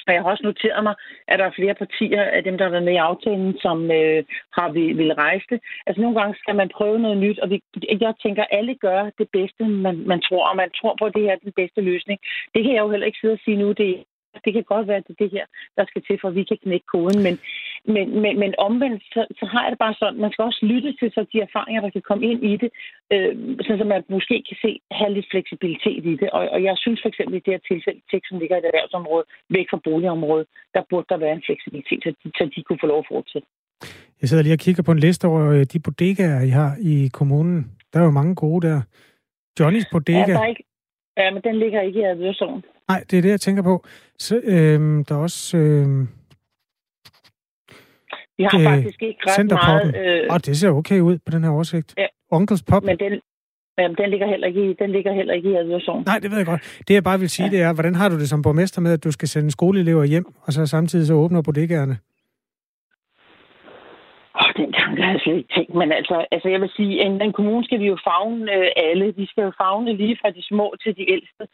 [0.09, 0.95] Og jeg har også noteret mig,
[1.29, 4.25] at der er flere partier af dem, der har været med i aftalen, som øh,
[4.59, 5.61] har vil, vil rejse det.
[5.87, 7.63] Altså nogle gange skal man prøve noget nyt, og vi,
[8.01, 11.15] jeg tænker, at alle gør det bedste, man, man tror, og man tror på, at
[11.15, 12.19] det her er den bedste løsning.
[12.55, 14.05] Det kan jeg jo heller ikke sidde og sige nu, det
[14.45, 15.47] det kan godt være, at det er det her,
[15.77, 17.23] der skal til, for vi kan knække koden.
[17.27, 17.35] Men,
[17.85, 20.93] men, men, men omvendt, så, så har jeg det bare sådan, man skal også lytte
[21.01, 22.71] til så de erfaringer, der kan komme ind i det,
[23.13, 23.33] øh,
[23.67, 26.31] så man måske kan se, have lidt fleksibilitet i det.
[26.37, 28.71] Og, og jeg synes for eksempel i det her tilfælde, tekst, som ligger i et
[28.71, 29.25] erhvervsområde,
[29.57, 32.89] væk fra boligområdet, der burde der være en fleksibilitet, så de, så de kunne få
[32.93, 33.49] lov at fortsætte.
[34.21, 37.11] Jeg sidder lige og kigger på en liste over øh, de bodegaer, I har i
[37.13, 37.59] kommunen.
[37.93, 38.81] Der er jo mange gode der.
[39.61, 40.19] Johnnys bodega.
[40.19, 40.65] Ja, der er ikke,
[41.17, 42.65] ja men den ligger ikke i Advørsovn.
[42.89, 43.85] Nej, det er det, jeg tænker på.
[44.19, 45.57] Så, øhm, der er også...
[45.57, 46.09] Øhm,
[48.39, 49.97] vi har øh, faktisk ikke ret meget...
[49.97, 51.95] Øh, oh, det ser okay ud på den her oversigt.
[51.99, 52.07] Ja.
[52.31, 52.85] Onkels Pop.
[52.85, 53.21] Men den,
[53.79, 56.03] Jamen, den ligger heller ikke i, den ligger heller ikke i Adversson.
[56.07, 56.81] Nej, det ved jeg godt.
[56.89, 57.51] Det jeg bare vil sige, ja.
[57.51, 60.27] det er, hvordan har du det som borgmester med, at du skal sende skoleelever hjem,
[60.43, 61.97] og så samtidig så åbner bodegaerne?
[64.41, 65.75] Oh, den tanke har jeg slet ikke tænkt.
[65.75, 68.71] Men altså, altså jeg vil sige, at en, en kommune skal vi jo fagne øh,
[68.77, 69.15] alle.
[69.17, 71.45] Vi skal jo fagne lige fra de små til de ældste.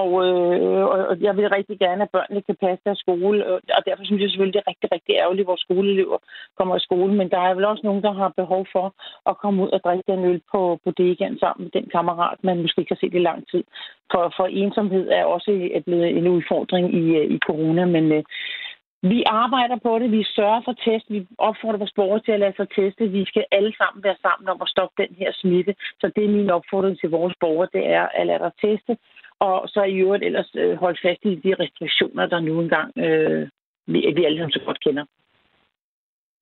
[0.00, 3.38] Og, øh, og jeg vil rigtig gerne, at børnene kan passe deres skole.
[3.76, 6.18] Og derfor synes jeg selvfølgelig, det er rigtig, rigtig ærgerligt, at vores skoleelever
[6.58, 7.14] kommer i skole.
[7.14, 8.86] Men der er vel også nogen, der har behov for
[9.30, 12.80] at komme ud og drikke en øl på bodegaen sammen med den kammerat, man måske
[12.80, 13.64] ikke har set i lang tid.
[14.12, 15.52] For, for ensomhed er også
[15.86, 17.84] blevet en udfordring i, øh, i corona.
[17.84, 18.22] Men, øh,
[19.12, 20.08] vi arbejder på det.
[20.18, 21.06] Vi sørger for test.
[21.14, 23.08] Vi opfordrer vores borgere til at lade sig teste.
[23.18, 25.74] Vi skal alle sammen være sammen om at stoppe den her smitte.
[26.00, 28.92] Så det er min opfordring til vores borgere, det er at lade dig teste.
[29.38, 33.48] Og så i øvrigt ellers øh, holde fast i de restriktioner, der nu engang øh,
[33.86, 35.04] vi, vi alle sammen så godt kender.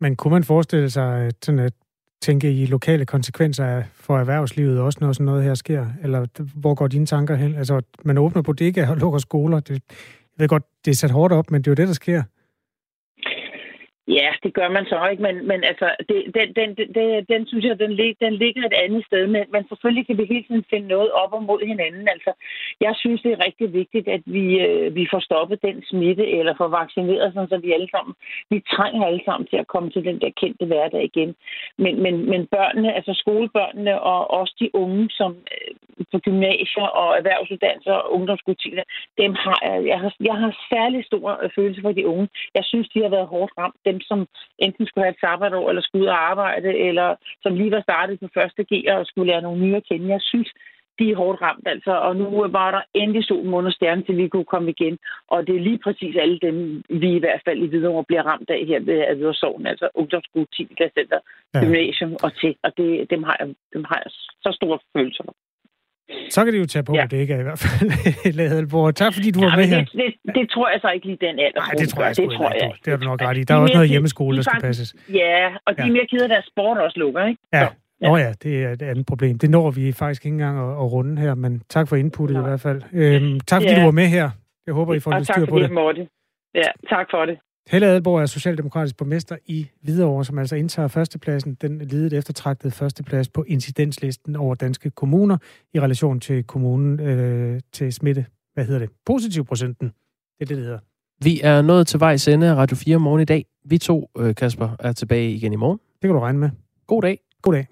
[0.01, 1.73] Men kunne man forestille sig øh, sådan at
[2.21, 5.87] tænke i lokale konsekvenser for erhvervslivet også, når sådan noget her sker?
[6.03, 6.21] Eller
[6.61, 7.55] hvor går dine tanker hen?
[7.55, 9.61] Altså, man åbner bodegaer og lukker skoler.
[9.61, 11.95] Det, jeg ved godt, det er sat hårdt op, men det er jo det, der
[11.95, 12.23] sker.
[14.09, 17.65] Ja, det gør man så ikke, men, men altså, det, den, den, den, den synes
[17.65, 20.65] jeg, den, lig, den ligger et andet sted, men, men selvfølgelig kan vi hele tiden
[20.71, 22.09] finde noget op og mod hinanden.
[22.09, 22.33] Altså,
[22.81, 26.55] jeg synes, det er rigtig vigtigt, at vi, øh, vi får stoppet den smitte, eller
[26.57, 28.15] får vaccineret, sådan, så vi alle sammen,
[28.51, 31.35] vi trænger alle sammen til at komme til den der kendte hverdag igen.
[31.79, 35.75] Men, men, men børnene, altså skolebørnene og også de unge, som øh,
[36.13, 38.85] på gymnasier og erhvervsuddannelser og ungdomsskoler,
[39.19, 42.29] dem har jeg, jeg har, jeg har særlig stor øh, følelse for de unge.
[42.55, 44.19] Jeg synes, de har været hårdt ramt dem, som
[44.59, 47.09] enten skulle have et sabbatår, eller skulle ud og arbejde, eller
[47.43, 50.09] som lige var startet på første G og skulle lære nogle nye at kende.
[50.09, 50.51] Jeg synes,
[50.99, 51.93] de er hårdt ramt, altså.
[52.07, 52.27] Og nu
[52.59, 54.99] var der endelig solen under stjerne, til vi kunne komme igen.
[55.29, 56.57] Og det er lige præcis alle dem,
[56.89, 60.69] vi i hvert fald i Hvidovre bliver ramt af her ved Hvidovre altså ungdomsskole, 10.
[60.97, 61.21] Center,
[61.55, 61.61] ja.
[61.61, 62.57] gymnasium og til.
[62.63, 64.11] Og det, dem, har jeg, dem har jeg
[64.45, 65.35] så store følelser for.
[66.31, 67.07] Så kan det jo tage på, ja.
[67.11, 67.91] det ikke er i hvert fald
[68.39, 68.95] Ladelborg.
[68.95, 69.85] Tak fordi du ja, var med det, her.
[69.85, 69.93] Det,
[70.27, 71.61] det, det, tror jeg så ikke lige den alder.
[71.61, 72.73] Nej, det tror jeg, det tror jeg.
[72.85, 73.43] Det har du nok ret i.
[73.45, 74.95] Der er også noget hjemmeskole, der skal passes.
[75.09, 77.41] Ja, og de er mere kede af, deres sport også lukker, ikke?
[77.53, 77.69] Ja.
[78.03, 78.09] Ja.
[78.09, 79.39] Nå ja, det er et andet problem.
[79.39, 82.43] Det når vi faktisk ikke engang at, at runde her, men tak for inputtet i
[82.43, 82.83] hvert fald.
[82.93, 83.81] Øhm, tak fordi ja.
[83.81, 84.31] du var med her.
[84.67, 85.65] Jeg håber, I får lidt styr på det.
[85.65, 86.09] Og tak for det,
[86.55, 87.39] Ja, tak for det.
[87.71, 93.29] Helle Adelborg er socialdemokratisk borgmester i Hvidovre, som altså indtager førstepladsen, den lidet eftertragtede førsteplads
[93.29, 95.37] på incidenslisten over danske kommuner
[95.75, 98.27] i relation til kommunen øh, til smitte.
[98.55, 98.91] Hvad hedder det?
[99.07, 99.87] Positiv procenten.
[99.89, 99.95] Det
[100.41, 100.79] er det, det hedder.
[101.23, 103.47] Vi er nået til vejs ende af Radio 4 morgen i dag.
[103.65, 105.79] Vi to, øh, Kasper, er tilbage igen i morgen.
[105.79, 106.51] Det kan du regne med.
[106.87, 107.19] God dag.
[107.43, 107.67] God dag.